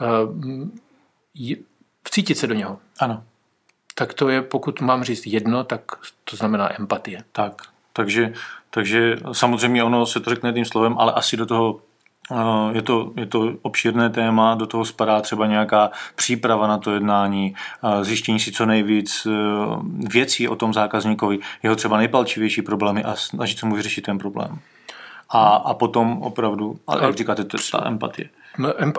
Eh, 0.02 1.56
vcítit 2.04 2.38
se 2.38 2.48
do 2.48 2.54
něho. 2.54 2.80
Ano. 3.00 3.24
Tak 3.96 4.14
to 4.14 4.30
je, 4.30 4.42
pokud 4.42 4.82
mám 4.82 5.04
říct 5.04 5.26
jedno, 5.26 5.64
tak 5.64 5.82
to 6.24 6.36
znamená 6.36 6.80
empatie. 6.80 7.24
Tak, 7.32 7.62
takže, 7.94 8.34
takže 8.70 9.18
samozřejmě 9.32 9.84
ono 9.84 10.06
se 10.06 10.20
to 10.20 10.30
řekne 10.30 10.50
jedním 10.50 10.66
slovem, 10.66 10.96
ale 10.98 11.12
asi 11.12 11.38
do 11.38 11.46
toho 11.46 11.80
eh, 12.32 12.36
je 12.72 12.82
to, 12.82 13.14
je 13.16 13.26
to 13.26 13.54
obšírné 13.62 14.10
téma, 14.10 14.56
do 14.56 14.68
toho 14.68 14.86
spadá 14.86 15.22
třeba 15.22 15.48
nějaká 15.48 15.92
příprava 16.16 16.68
na 16.68 16.78
to 16.78 16.94
jednání, 16.94 17.56
eh, 17.84 18.04
zjištění 18.04 18.40
si 18.40 18.52
co 18.52 18.66
nejvíc 18.66 19.28
věcí 20.10 20.48
o 20.48 20.56
tom 20.56 20.74
zákazníkovi, 20.74 21.40
jeho 21.64 21.76
třeba 21.76 21.98
nejpalčivější 21.98 22.62
problémy 22.62 23.04
a 23.04 23.16
snažit 23.16 23.60
se 23.60 23.66
mu 23.66 23.76
vyřešit 23.76 24.02
ten 24.02 24.18
problém. 24.18 24.60
A, 25.30 25.56
a 25.56 25.74
potom 25.74 26.22
opravdu, 26.22 26.80
ale 26.88 27.04
jak 27.04 27.16
říkáte, 27.16 27.44
to 27.44 27.58
je 27.58 27.64
ta 27.72 27.88
empatie. 27.88 28.30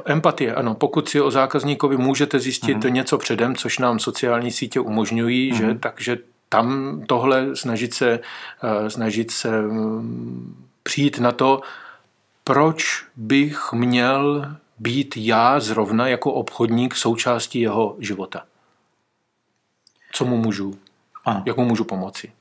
Empatie, 0.05 0.55
ano. 0.55 0.75
Pokud 0.75 1.09
si 1.09 1.21
o 1.21 1.31
zákazníkovi 1.31 1.97
můžete 1.97 2.39
zjistit 2.39 2.79
mm-hmm. 2.79 2.93
něco 2.93 3.19
předem, 3.19 3.57
což 3.57 3.79
nám 3.79 3.99
sociální 3.99 4.51
sítě 4.51 4.81
umožňují, 4.81 5.53
mm-hmm. 5.53 5.57
že, 5.57 5.75
takže 5.75 6.19
tam 6.49 7.01
tohle 7.07 7.57
snažit 7.57 7.95
se, 7.95 8.21
uh, 8.63 8.89
snažit 8.89 9.31
se 9.31 9.61
um, 9.61 10.67
přijít 10.83 11.19
na 11.19 11.33
to, 11.33 11.61
proč 12.45 13.05
bych 13.17 13.73
měl 13.73 14.53
být 14.79 15.17
já 15.17 15.61
zrovna 15.61 16.09
jako 16.09 16.33
obchodník 16.33 16.95
součástí 16.95 17.61
jeho 17.61 17.97
života. 17.99 18.45
Co 20.13 20.25
mu 20.25 20.37
můžu? 20.37 20.75
Ano. 21.25 21.43
Jak 21.47 21.57
mu 21.57 21.65
můžu 21.65 21.85
pomoci? 21.85 22.33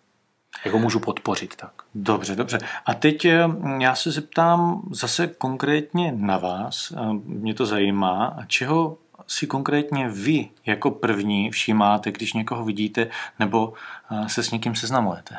Jak 0.65 0.73
ho 0.73 0.79
můžu 0.79 0.99
podpořit 0.99 1.55
tak? 1.55 1.71
Dobře, 1.95 2.35
dobře. 2.35 2.59
A 2.85 2.93
teď 2.93 3.25
eh, 3.25 3.47
já 3.79 3.95
se 3.95 4.11
zeptám 4.11 4.81
zase 4.91 5.27
konkrétně 5.27 6.11
na 6.15 6.37
vás. 6.37 6.93
Mě 7.25 7.53
to 7.53 7.65
zajímá. 7.65 8.37
Čeho 8.47 8.97
si 9.27 9.47
konkrétně 9.47 10.09
vy 10.09 10.49
jako 10.65 10.91
první 10.91 11.51
všímáte, 11.51 12.11
když 12.11 12.33
někoho 12.33 12.65
vidíte 12.65 13.07
nebo 13.39 13.73
eh, 14.11 14.29
se 14.29 14.43
s 14.43 14.51
někým 14.51 14.75
seznamujete? 14.75 15.37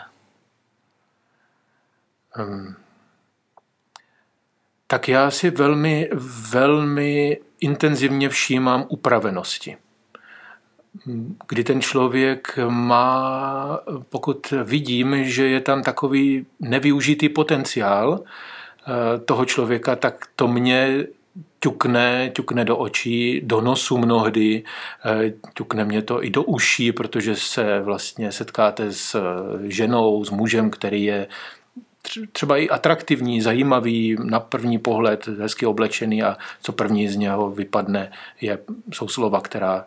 Um, 2.39 2.77
tak 4.87 5.09
já 5.09 5.31
si 5.31 5.51
velmi, 5.51 6.11
velmi 6.51 7.41
intenzivně 7.61 8.29
všímám 8.29 8.85
upravenosti 8.89 9.77
kdy 11.49 11.65
ten 11.65 11.81
člověk 11.81 12.59
má, 12.69 13.81
pokud 14.09 14.55
vidím, 14.65 15.25
že 15.25 15.49
je 15.49 15.61
tam 15.61 15.83
takový 15.83 16.47
nevyužitý 16.61 17.29
potenciál, 17.29 18.21
toho 19.25 19.45
člověka, 19.45 19.97
tak 19.97 20.27
to 20.37 20.49
mě 20.49 21.07
ťukne, 21.61 22.31
ťukne 22.35 22.65
do 22.65 22.77
očí, 22.77 23.41
do 23.45 23.61
nosu 23.61 23.99
mnohdy, 23.99 24.63
ťukne 25.55 25.85
mě 25.85 26.03
to 26.03 26.25
i 26.25 26.31
do 26.31 26.43
uší, 26.43 26.93
protože 26.93 27.37
se 27.37 27.81
vlastně 27.81 28.33
setkáte 28.33 28.93
s 28.93 29.17
ženou, 29.65 30.25
s 30.25 30.31
mužem, 30.31 30.71
který 30.71 31.05
je 31.05 31.27
třeba 32.33 32.57
i 32.57 32.69
atraktivní, 32.69 33.41
zajímavý, 33.41 34.17
na 34.25 34.41
první 34.41 34.79
pohled 34.79 35.27
hezky 35.27 35.67
oblečený 35.67 36.23
a 36.23 36.37
co 36.63 36.73
první 36.73 37.09
z 37.09 37.17
něho 37.17 37.51
vypadne, 37.51 38.13
je, 38.41 38.59
jsou 38.93 39.09
slova, 39.09 39.41
která 39.41 39.85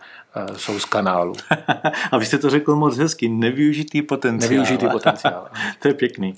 uh, 0.50 0.56
jsou 0.56 0.80
z 0.80 0.86
kanálu. 0.86 1.34
a 2.12 2.18
vy 2.18 2.26
jste 2.26 2.38
to 2.38 2.50
řekl 2.50 2.76
moc 2.76 2.98
hezky, 2.98 3.30
nevyužitý 3.30 4.02
potenciál. 4.02 4.50
Nevyužitý 4.50 4.88
potenciál. 4.88 5.48
to 5.80 5.88
je 5.88 5.94
pěkný. 5.94 6.36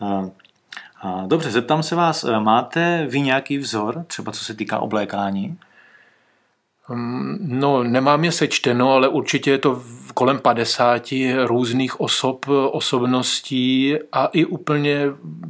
Uh, 0.00 0.28
Dobře, 1.26 1.50
zeptám 1.50 1.82
se 1.82 1.94
vás, 1.94 2.24
e, 2.24 2.40
máte 2.40 3.06
vy 3.06 3.20
nějaký 3.20 3.58
vzor, 3.58 4.04
třeba 4.06 4.32
co 4.32 4.44
se 4.44 4.54
týká 4.54 4.78
oblékání? 4.78 5.58
Mm, 6.88 7.38
no, 7.40 7.82
nemám 7.82 8.24
je 8.24 8.32
sečteno, 8.32 8.92
ale 8.92 9.08
určitě 9.08 9.50
je 9.50 9.58
to 9.58 9.82
kolem 10.14 10.38
50 10.38 11.14
různých 11.44 12.00
osob, 12.00 12.46
osobností 12.70 13.96
a 14.12 14.26
i 14.26 14.44
úplně, 14.44 15.00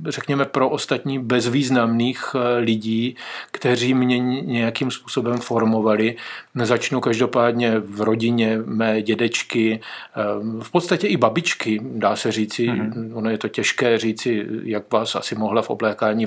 řekněme, 0.09 0.45
pro 0.45 0.69
ostatní 0.69 1.19
bezvýznamných 1.19 2.25
eh, 2.35 2.59
lidí, 2.59 3.17
kteří 3.51 3.95
mě 3.95 4.19
nějakým 4.19 4.91
způsobem 4.91 5.39
formovali. 5.39 6.17
Začnu 6.55 7.01
každopádně 7.01 7.79
v 7.79 8.01
rodině 8.01 8.59
mé 8.65 9.03
dědečky, 9.03 9.81
eh, 9.81 10.23
v 10.63 10.71
podstatě 10.71 11.07
i 11.07 11.17
babičky, 11.17 11.81
dá 11.83 12.17
se 12.17 12.33
říci. 12.33 12.67
Mm-hmm. 12.67 13.11
Ono 13.15 13.31
je 13.31 13.39
to 13.39 13.49
těžké 13.49 13.99
říci, 13.99 14.47
jak 14.65 14.93
vás 14.93 15.15
asi 15.15 15.35
mohla 15.35 15.63
v 15.63 15.71
oblékání 15.71 16.27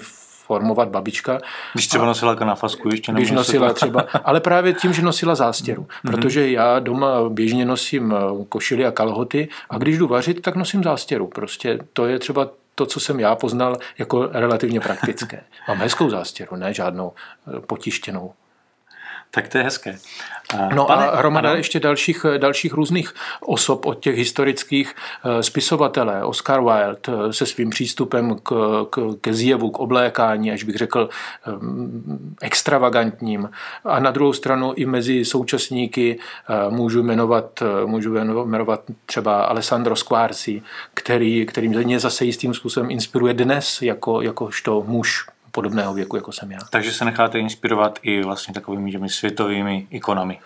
formovat 0.51 0.89
babička. 0.89 1.39
Když 1.73 1.87
třeba 1.87 2.05
nosila 2.05 2.35
kanafasku 2.35 2.89
ještě. 2.89 3.11
Když 3.11 3.31
nosila 3.31 3.73
třeba, 3.79 4.05
ale 4.23 4.39
právě 4.39 4.73
tím, 4.73 4.93
že 4.93 5.01
nosila 5.01 5.35
zástěru. 5.35 5.83
Mm-hmm. 5.83 6.11
Protože 6.11 6.51
já 6.51 6.79
doma 6.79 7.29
běžně 7.29 7.65
nosím 7.65 8.13
eh, 8.13 8.45
košily 8.49 8.85
a 8.85 8.91
kalhoty 8.91 9.47
a 9.69 9.77
když 9.77 9.97
jdu 9.97 10.07
vařit, 10.07 10.41
tak 10.41 10.55
nosím 10.55 10.83
zástěru. 10.83 11.27
Prostě 11.27 11.79
to 11.93 12.05
je 12.05 12.19
třeba 12.19 12.49
to, 12.75 12.85
co 12.85 12.99
jsem 12.99 13.19
já 13.19 13.35
poznal 13.35 13.77
jako 13.97 14.29
relativně 14.31 14.79
praktické. 14.79 15.43
Mám 15.67 15.77
hezkou 15.77 16.09
zástěru, 16.09 16.55
ne 16.55 16.73
žádnou 16.73 17.11
eh, 17.13 17.59
potištěnou. 17.59 18.33
Tak 19.31 19.47
to 19.47 19.57
je 19.57 19.63
hezké. 19.63 19.97
No 20.75 20.85
Pane, 20.85 21.07
a 21.07 21.15
hromada 21.17 21.49
ano. 21.49 21.57
ještě 21.57 21.79
dalších, 21.79 22.25
dalších 22.37 22.73
různých 22.73 23.13
osob 23.41 23.85
od 23.85 23.99
těch 23.99 24.15
historických 24.15 24.95
eh, 25.23 25.43
spisovatelé. 25.43 26.23
Oscar 26.23 26.61
Wilde 26.61 26.99
eh, 27.07 27.33
se 27.33 27.45
svým 27.45 27.69
přístupem 27.69 28.35
k, 28.43 28.53
k, 28.89 29.15
ke 29.21 29.33
zjevu, 29.33 29.69
k 29.71 29.79
oblékání, 29.79 30.51
až 30.51 30.63
bych 30.63 30.75
řekl 30.75 31.09
eh, 31.09 31.51
extravagantním. 32.41 33.49
A 33.85 33.99
na 33.99 34.11
druhou 34.11 34.33
stranu 34.33 34.73
i 34.73 34.85
mezi 34.85 35.25
současníky 35.25 36.19
můžu 36.69 37.03
jmenovat, 37.03 37.63
můžu 37.85 38.13
jmenovat 38.45 38.81
třeba 39.05 39.43
Alessandro 39.43 39.95
Squarci, 39.95 40.61
který, 40.93 41.45
který 41.45 41.67
mě 41.67 41.99
zase 41.99 42.25
jistým 42.25 42.53
způsobem 42.53 42.91
inspiruje 42.91 43.33
dnes 43.33 43.81
jako, 43.81 44.21
jakožto 44.21 44.83
muž 44.87 45.25
podobného 45.51 45.93
věku, 45.93 46.15
jako 46.15 46.31
jsem 46.31 46.51
já. 46.51 46.59
Takže 46.69 46.91
se 46.91 47.05
necháte 47.05 47.39
inspirovat 47.39 47.99
i 48.01 48.23
vlastně 48.23 48.53
takovými 48.53 48.91
těmi 48.91 49.09
světovými 49.09 49.87
ikonami. 49.89 50.39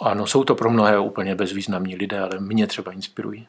Ano, 0.00 0.26
jsou 0.26 0.44
to 0.44 0.54
pro 0.54 0.70
mnohé 0.70 0.98
úplně 0.98 1.34
bezvýznamní 1.34 1.96
lidé, 1.96 2.20
ale 2.20 2.38
mě 2.38 2.66
třeba 2.66 2.92
inspirují. 2.92 3.46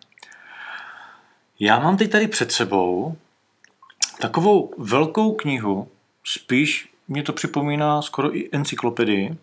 Já 1.60 1.80
mám 1.80 1.98
teď 1.98 2.12
tady 2.12 2.28
před 2.28 2.52
sebou 2.52 3.18
takovou 4.20 4.74
velkou 4.78 5.32
knihu, 5.32 5.88
spíš 6.24 6.90
mě 7.08 7.24
to 7.24 7.34
připomíná 7.34 8.02
skoro 8.02 8.38
i 8.38 8.50
encyklopedii. 8.52 9.38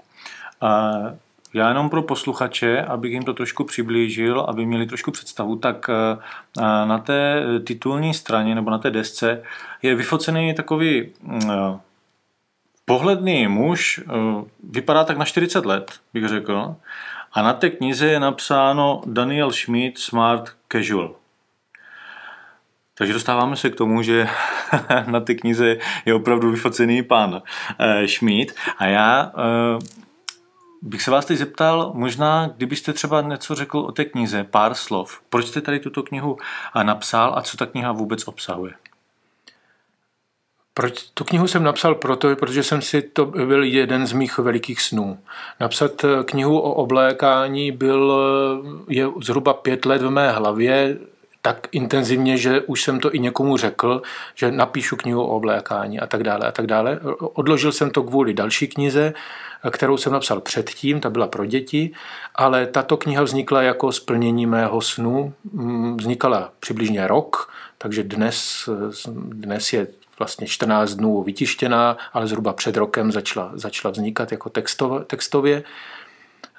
Já 1.54 1.68
jenom 1.68 1.90
pro 1.90 2.02
posluchače, 2.02 2.82
abych 2.82 3.12
jim 3.12 3.22
to 3.22 3.34
trošku 3.34 3.64
přiblížil, 3.64 4.40
aby 4.40 4.66
měli 4.66 4.86
trošku 4.86 5.10
představu, 5.10 5.56
tak 5.56 5.90
eh, 5.90 6.62
na 6.62 6.98
té 6.98 7.42
titulní 7.64 8.14
straně 8.14 8.54
nebo 8.54 8.70
na 8.70 8.78
té 8.78 8.90
desce 8.90 9.42
je 9.82 9.94
vyfocený 9.94 10.54
takový 10.54 11.12
mm, 11.22 11.40
eh, 11.50 11.78
pohledný 12.84 13.48
muž, 13.48 14.00
eh, 14.06 14.12
vypadá 14.70 15.04
tak 15.04 15.18
na 15.18 15.24
40 15.24 15.66
let, 15.66 15.92
bych 16.14 16.28
řekl, 16.28 16.76
a 17.32 17.42
na 17.42 17.52
té 17.52 17.70
knize 17.70 18.06
je 18.06 18.20
napsáno 18.20 19.02
Daniel 19.06 19.52
Schmidt 19.52 19.98
Smart 19.98 20.50
Casual. 20.72 21.14
Takže 22.94 23.12
dostáváme 23.12 23.56
se 23.56 23.70
k 23.70 23.76
tomu, 23.76 24.02
že 24.02 24.28
na 25.06 25.20
té 25.20 25.34
knize 25.34 25.76
je 26.04 26.14
opravdu 26.14 26.50
vyfocený 26.50 27.02
pan 27.02 27.42
Schmidt 28.06 28.54
a 28.78 28.86
já 28.86 29.32
bych 30.84 31.02
se 31.02 31.10
vás 31.10 31.24
teď 31.24 31.38
zeptal, 31.38 31.92
možná, 31.94 32.50
kdybyste 32.56 32.92
třeba 32.92 33.20
něco 33.20 33.54
řekl 33.54 33.78
o 33.78 33.92
té 33.92 34.04
knize, 34.04 34.44
pár 34.44 34.74
slov. 34.74 35.20
Proč 35.30 35.46
jste 35.46 35.60
tady 35.60 35.80
tuto 35.80 36.02
knihu 36.02 36.38
napsal 36.82 37.34
a 37.36 37.42
co 37.42 37.56
ta 37.56 37.66
kniha 37.66 37.92
vůbec 37.92 38.28
obsahuje? 38.28 38.72
Proč 40.74 41.02
tu 41.02 41.24
knihu 41.24 41.48
jsem 41.48 41.62
napsal 41.62 41.94
proto, 41.94 42.36
protože 42.36 42.62
jsem 42.62 42.82
si 42.82 43.02
to 43.02 43.26
byl 43.26 43.62
jeden 43.62 44.06
z 44.06 44.12
mých 44.12 44.38
velikých 44.38 44.80
snů. 44.80 45.18
Napsat 45.60 46.04
eh, 46.04 46.24
knihu 46.24 46.58
o 46.58 46.72
oblékání 46.74 47.72
byl, 47.72 48.12
eh, 48.12 48.94
je 48.94 49.08
zhruba 49.22 49.54
pět 49.54 49.84
let 49.84 50.02
v 50.02 50.10
mé 50.10 50.32
hlavě, 50.32 50.98
tak 51.46 51.68
intenzivně, 51.72 52.36
že 52.36 52.60
už 52.60 52.82
jsem 52.82 53.00
to 53.00 53.14
i 53.14 53.18
někomu 53.18 53.56
řekl, 53.56 54.02
že 54.34 54.52
napíšu 54.52 54.96
knihu 54.96 55.22
o 55.22 55.36
oblékání 55.36 56.00
a 56.00 56.06
tak 56.06 56.22
dále 56.22 56.46
a 56.46 56.52
tak 56.52 56.66
dále. 56.66 57.00
Odložil 57.18 57.72
jsem 57.72 57.90
to 57.90 58.02
kvůli 58.02 58.34
další 58.34 58.68
knize, 58.68 59.14
kterou 59.70 59.96
jsem 59.96 60.12
napsal 60.12 60.40
předtím, 60.40 61.00
ta 61.00 61.10
byla 61.10 61.26
pro 61.26 61.46
děti, 61.46 61.90
ale 62.34 62.66
tato 62.66 62.96
kniha 62.96 63.22
vznikla 63.22 63.62
jako 63.62 63.92
splnění 63.92 64.46
mého 64.46 64.80
snu. 64.80 65.32
Mm, 65.52 65.96
vznikala 65.96 66.52
přibližně 66.60 67.06
rok, 67.06 67.52
takže 67.78 68.02
dnes, 68.02 68.68
dnes 69.14 69.72
je 69.72 69.86
vlastně 70.18 70.46
14 70.46 70.94
dnů 70.94 71.22
vytištěná, 71.22 71.96
ale 72.12 72.26
zhruba 72.26 72.52
před 72.52 72.76
rokem 72.76 73.12
začala, 73.12 73.50
začala 73.54 73.92
vznikat 73.92 74.32
jako 74.32 74.50
textově. 74.50 75.04
textově. 75.04 75.62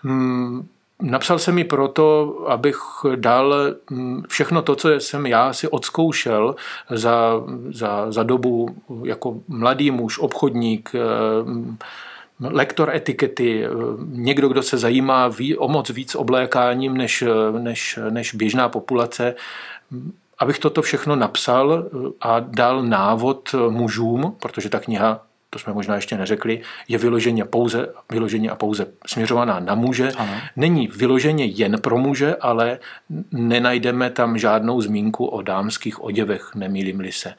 Mm, 0.04 0.68
napsal 1.02 1.40
jsem 1.40 1.58
ji 1.58 1.64
proto, 1.64 2.36
abych 2.48 2.80
dal 3.16 3.56
mm, 3.90 4.24
všechno 4.28 4.62
to, 4.62 4.76
co 4.76 4.90
jsem 4.90 5.26
já 5.26 5.54
si 5.54 5.68
odzkoušel 5.68 6.56
za, 6.90 7.42
za, 7.72 8.12
za 8.12 8.24
dobu 8.24 8.76
jako 9.04 9.40
mladý 9.48 9.92
muž, 9.92 10.20
obchodník, 10.20 10.92
lektor 12.40 12.90
etikety, 12.90 13.64
někdo, 14.06 14.48
kdo 14.48 14.64
se 14.64 14.78
zajímá 14.78 15.30
o 15.58 15.68
moc 15.68 15.90
víc 15.90 16.16
oblékáním 16.16 16.98
než, 16.98 17.24
než, 17.60 18.00
než 18.10 18.36
běžná 18.36 18.70
populace, 18.70 19.36
abych 20.40 20.60
toto 20.60 20.82
všechno 20.82 21.16
napsal 21.16 21.86
a 22.22 22.40
dal 22.40 22.84
návod 22.84 23.56
mužům, 23.70 24.36
protože 24.40 24.70
ta 24.70 24.80
kniha, 24.80 25.22
to 25.56 25.60
jsme 25.60 25.74
možná 25.74 25.96
ještě 25.96 26.18
neřekli, 26.18 26.62
je 26.88 26.98
vyloženě 26.98 27.46
pouze, 27.46 27.88
vyloženě 28.12 28.50
a 28.50 28.56
pouze 28.56 28.88
směřovaná 29.08 29.60
na 29.60 29.76
muže. 29.76 30.12
Ano. 30.18 30.34
Není 30.56 30.88
vyloženě 30.88 31.46
jen 31.46 31.82
pro 31.82 31.98
muže, 31.98 32.36
ale 32.36 32.80
nenajdeme 33.32 34.10
tam 34.10 34.38
žádnou 34.38 34.82
zmínku 34.82 35.26
o 35.26 35.42
dámských 35.42 36.04
oděvech, 36.04 36.52
nemýlím-li 36.56 37.12
se. 37.12 37.34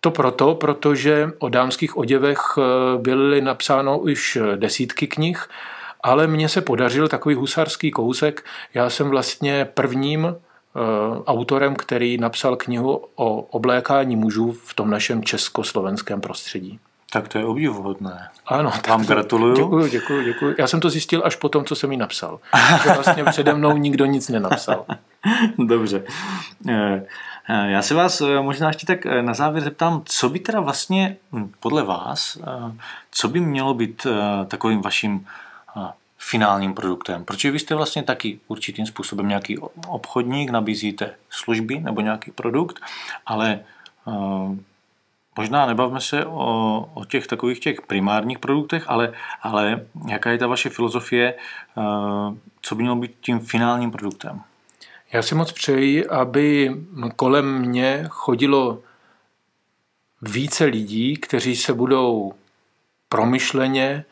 To 0.00 0.10
proto, 0.10 0.54
protože 0.54 1.30
o 1.38 1.48
dámských 1.48 1.96
oděvech 1.96 2.38
eh, 2.58 2.62
byly 2.98 3.40
napsáno 3.40 3.98
už 3.98 4.38
desítky 4.56 5.06
knih, 5.06 5.48
ale 6.02 6.26
mně 6.26 6.48
se 6.48 6.60
podařil 6.60 7.08
takový 7.08 7.34
husarský 7.34 7.90
kousek. 7.90 8.44
Já 8.74 8.90
jsem 8.90 9.08
vlastně 9.08 9.64
prvním 9.64 10.26
eh, 10.26 10.51
autorem, 11.26 11.76
který 11.76 12.18
napsal 12.18 12.56
knihu 12.56 13.04
o 13.14 13.40
oblékání 13.40 14.16
mužů 14.16 14.52
v 14.52 14.74
tom 14.74 14.90
našem 14.90 15.24
československém 15.24 16.20
prostředí. 16.20 16.78
Tak 17.12 17.28
to 17.28 17.38
je 17.38 17.44
obdivuhodné. 17.44 18.28
Ano. 18.46 18.72
Vám 18.88 19.04
gratuluju. 19.04 19.56
Děkuji, 19.56 19.90
děkuji, 19.90 20.24
děkuji. 20.24 20.54
Já 20.58 20.66
jsem 20.66 20.80
to 20.80 20.90
zjistil 20.90 21.22
až 21.24 21.36
po 21.36 21.48
tom, 21.48 21.64
co 21.64 21.76
jsem 21.76 21.92
ji 21.92 21.98
napsal. 21.98 22.40
Že 22.82 22.92
vlastně 22.92 23.24
přede 23.24 23.54
mnou 23.54 23.76
nikdo 23.76 24.04
nic 24.04 24.28
nenapsal. 24.28 24.84
Dobře. 25.58 26.02
Eh, 26.68 27.06
Eh, 27.48 27.70
já 27.70 27.82
se 27.82 27.94
vás 27.94 28.20
eh, 28.20 28.40
možná 28.40 28.68
ještě 28.68 28.86
tak 28.86 29.06
eh, 29.06 29.22
na 29.22 29.34
závěr 29.34 29.64
zeptám, 29.64 30.02
co 30.04 30.28
by 30.28 30.38
teda 30.38 30.60
vlastně 30.60 31.16
hm, 31.32 31.52
podle 31.60 31.82
vás, 31.82 32.38
co 33.10 33.28
by 33.28 33.40
mělo 33.40 33.74
být 33.74 34.06
takovým 34.48 34.82
vaším 34.82 35.26
finálním 36.22 36.74
produktem? 36.74 37.24
Protože 37.24 37.50
vy 37.50 37.58
jste 37.58 37.74
vlastně 37.74 38.02
taky 38.02 38.40
určitým 38.48 38.86
způsobem 38.86 39.28
nějaký 39.28 39.58
obchodník, 39.86 40.50
nabízíte 40.50 41.14
služby 41.30 41.80
nebo 41.80 42.00
nějaký 42.00 42.30
produkt, 42.30 42.80
ale 43.26 43.60
možná 45.36 45.66
nebavme 45.66 46.00
se 46.00 46.26
o, 46.26 46.90
o 46.94 47.04
těch 47.04 47.26
takových 47.26 47.60
těch 47.60 47.82
primárních 47.82 48.38
produktech, 48.38 48.84
ale, 48.86 49.12
ale 49.42 49.86
jaká 50.08 50.30
je 50.30 50.38
ta 50.38 50.46
vaše 50.46 50.70
filozofie, 50.70 51.34
co 52.62 52.74
by 52.74 52.82
mělo 52.82 52.96
být 52.96 53.14
tím 53.20 53.40
finálním 53.40 53.90
produktem? 53.90 54.40
Já 55.12 55.22
si 55.22 55.34
moc 55.34 55.52
přeji, 55.52 56.06
aby 56.06 56.76
kolem 57.16 57.58
mě 57.58 58.04
chodilo 58.08 58.78
více 60.22 60.64
lidí, 60.64 61.16
kteří 61.16 61.56
se 61.56 61.72
budou 61.72 62.34
promyšleně 63.08 64.04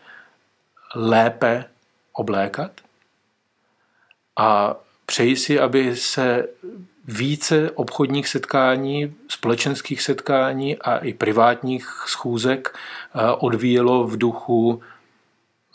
lépe 0.94 1.64
oblékat 2.12 2.72
a 4.36 4.76
přeji 5.06 5.36
si, 5.36 5.60
aby 5.60 5.96
se 5.96 6.48
více 7.04 7.70
obchodních 7.70 8.28
setkání, 8.28 9.14
společenských 9.28 10.02
setkání 10.02 10.76
a 10.76 10.98
i 10.98 11.12
privátních 11.12 12.04
schůzek 12.06 12.78
eh, 12.78 13.32
odvíjelo 13.38 14.06
v 14.06 14.18
duchu 14.18 14.82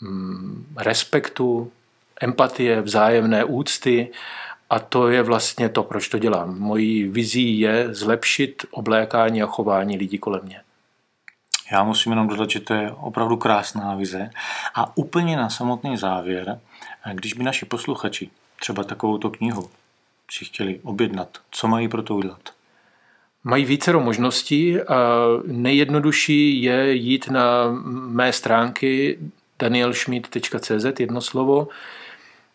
mm, 0.00 0.74
respektu, 0.76 1.72
empatie, 2.20 2.80
vzájemné 2.80 3.44
úcty 3.44 4.08
a 4.70 4.78
to 4.78 5.08
je 5.08 5.22
vlastně 5.22 5.68
to, 5.68 5.82
proč 5.82 6.08
to 6.08 6.18
dělám. 6.18 6.58
Mojí 6.58 7.08
vizí 7.08 7.60
je 7.60 7.94
zlepšit 7.94 8.66
oblékání 8.70 9.42
a 9.42 9.46
chování 9.46 9.96
lidí 9.96 10.18
kolem 10.18 10.44
mě. 10.44 10.60
Já 11.72 11.84
musím 11.84 12.12
jenom 12.12 12.28
dodat, 12.28 12.50
že 12.50 12.60
to 12.60 12.74
je 12.74 12.92
opravdu 12.92 13.36
krásná 13.36 13.94
vize. 13.94 14.30
A 14.74 14.96
úplně 14.96 15.36
na 15.36 15.50
samotný 15.50 15.96
závěr, 15.96 16.60
když 17.12 17.32
by 17.32 17.44
naši 17.44 17.64
posluchači 17.64 18.30
třeba 18.60 18.84
takovouto 18.84 19.30
knihu 19.30 19.70
si 20.30 20.44
chtěli 20.44 20.80
objednat, 20.82 21.28
co 21.50 21.68
mají 21.68 21.88
pro 21.88 22.02
to 22.02 22.14
udělat? 22.14 22.40
Mají 23.44 23.64
vícero 23.64 24.00
možností 24.00 24.80
a 24.80 25.26
nejjednodušší 25.46 26.62
je 26.62 26.94
jít 26.94 27.28
na 27.28 27.70
mé 27.90 28.32
stránky 28.32 29.18
danielschmidt.cz, 29.58 31.00
jedno 31.00 31.20
slovo, 31.20 31.68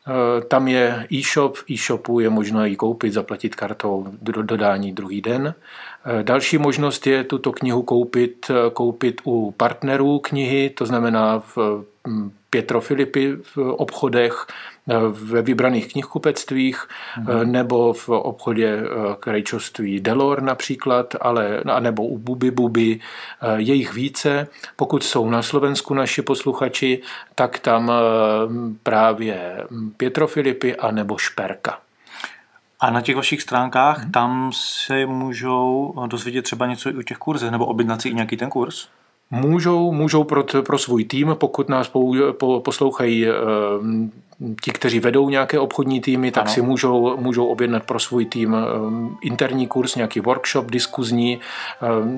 Eh, 0.07 0.41
tam 0.41 0.67
je 0.67 1.07
e-shop, 1.13 1.55
v 1.57 1.63
e-shopu 1.71 2.19
je 2.19 2.29
možno 2.29 2.65
ji 2.65 2.75
koupit, 2.75 3.13
zaplatit 3.13 3.55
kartou 3.55 4.07
do 4.21 4.43
dodání 4.43 4.93
druhý 4.93 5.21
den. 5.21 5.53
Eh, 6.05 6.23
další 6.23 6.57
možnost 6.57 7.07
je 7.07 7.23
tuto 7.23 7.51
knihu 7.51 7.83
koupit, 7.83 8.45
eh, 8.49 8.69
koupit 8.73 9.21
u 9.25 9.51
partnerů 9.51 10.19
knihy, 10.19 10.69
to 10.69 10.85
znamená 10.85 11.39
v 11.39 11.57
hm, 12.07 12.31
Pietro 12.49 12.81
Filipy 12.81 13.35
v 13.55 13.57
obchodech, 13.57 14.47
ve 15.09 15.41
vybraných 15.41 15.91
knihkupectvích 15.91 16.87
mm. 17.17 17.51
nebo 17.51 17.93
v 17.93 18.09
obchodě 18.09 18.83
krajčoství 19.19 19.99
Delor 19.99 20.41
například, 20.41 21.15
ale, 21.21 21.61
nebo 21.79 22.07
u 22.07 22.17
Buby 22.17 22.51
Buby. 22.51 22.99
Je 23.55 23.73
jich 23.73 23.93
více. 23.93 24.47
Pokud 24.75 25.03
jsou 25.03 25.29
na 25.29 25.41
Slovensku 25.41 25.93
naši 25.93 26.21
posluchači, 26.21 27.01
tak 27.35 27.59
tam 27.59 27.91
právě 28.83 29.63
Pietro 29.97 30.27
Filipy 30.27 30.75
a 30.75 30.91
nebo 30.91 31.17
Šperka. 31.17 31.79
A 32.81 32.91
na 32.91 33.01
těch 33.01 33.15
vašich 33.15 33.41
stránkách 33.41 34.01
hmm. 34.01 34.11
tam 34.11 34.51
se 34.53 35.05
můžou 35.05 35.93
dozvědět 36.07 36.41
třeba 36.41 36.67
něco 36.67 36.89
i 36.89 36.97
o 36.97 37.03
těch 37.03 37.17
kurzech, 37.17 37.51
nebo 37.51 37.65
objednat 37.65 38.01
si 38.01 38.09
i 38.09 38.13
nějaký 38.13 38.37
ten 38.37 38.49
kurz? 38.49 38.87
Můžou, 39.31 39.91
můžou 39.91 40.23
pro, 40.23 40.43
pro 40.65 40.77
svůj 40.77 41.05
tým, 41.05 41.35
pokud 41.39 41.69
nás 41.69 41.87
po, 41.87 42.13
po, 42.31 42.59
poslouchají 42.59 43.27
e, 43.27 43.33
ti, 44.61 44.71
kteří 44.71 44.99
vedou 44.99 45.29
nějaké 45.29 45.59
obchodní 45.59 46.01
týmy, 46.01 46.31
tak 46.31 46.43
ano. 46.43 46.53
si 46.53 46.61
můžou, 46.61 47.17
můžou 47.17 47.47
objednat 47.47 47.83
pro 47.83 47.99
svůj 47.99 48.25
tým 48.25 48.55
e, 48.55 48.59
interní 49.21 49.67
kurz, 49.67 49.95
nějaký 49.95 50.19
workshop 50.19 50.71
diskuzní. 50.71 51.33
E, 51.33 51.39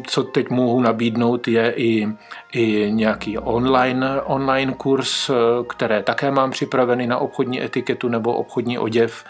co 0.08 0.24
teď 0.24 0.50
mohu 0.50 0.82
nabídnout 0.82 1.48
je 1.48 1.74
i, 1.76 2.08
i 2.54 2.92
nějaký 2.92 3.38
online, 3.38 4.22
online 4.22 4.74
kurz, 4.74 5.32
které 5.68 6.04
také 6.04 6.32
mám 6.32 6.52
připravený 6.52 7.08
na 7.08 7.18
obchodní 7.18 7.64
etiketu 7.64 8.10
nebo 8.10 8.34
obchodní 8.34 8.80
oděv. 8.80 9.26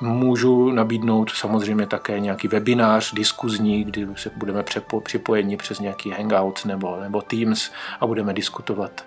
Můžu 0.00 0.70
nabídnout 0.70 1.30
samozřejmě 1.30 1.86
také 1.86 2.20
nějaký 2.20 2.48
webinář 2.48 3.14
diskuzní, 3.14 3.84
kdy 3.84 4.06
se 4.16 4.30
budeme 4.36 4.64
připojeni 5.02 5.56
přes 5.56 5.80
nějaký 5.80 6.10
Hangout 6.10 6.64
nebo, 6.64 6.96
nebo 7.00 7.22
Teams 7.22 7.70
a 8.00 8.06
budeme 8.06 8.32
diskutovat, 8.32 9.04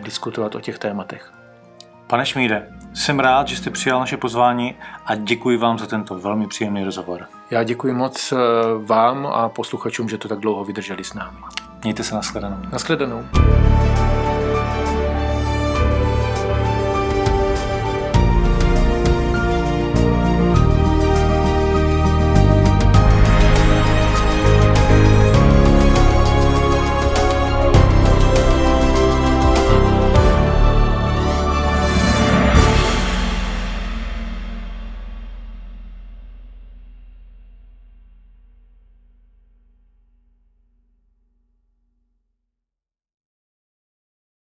diskutovat 0.00 0.54
o 0.54 0.60
těch 0.60 0.78
tématech. 0.78 1.39
Pane 2.10 2.26
Šmíde, 2.26 2.68
jsem 2.94 3.20
rád, 3.20 3.48
že 3.48 3.56
jste 3.56 3.70
přijal 3.70 4.00
naše 4.00 4.16
pozvání 4.16 4.74
a 5.06 5.14
děkuji 5.14 5.56
vám 5.56 5.78
za 5.78 5.86
tento 5.86 6.18
velmi 6.18 6.46
příjemný 6.46 6.84
rozhovor. 6.84 7.26
Já 7.50 7.62
děkuji 7.62 7.92
moc 7.92 8.32
eh, 8.32 8.36
vám 8.84 9.26
a 9.26 9.48
posluchačům, 9.48 10.08
že 10.08 10.18
to 10.18 10.28
tak 10.28 10.40
dlouho 10.40 10.64
vydrželi 10.64 11.04
s 11.04 11.14
námi. 11.14 11.38
Mějte 11.82 12.02
se 12.02 12.14
nashledanou. 12.14 12.56
Nashledanou. 12.72 13.24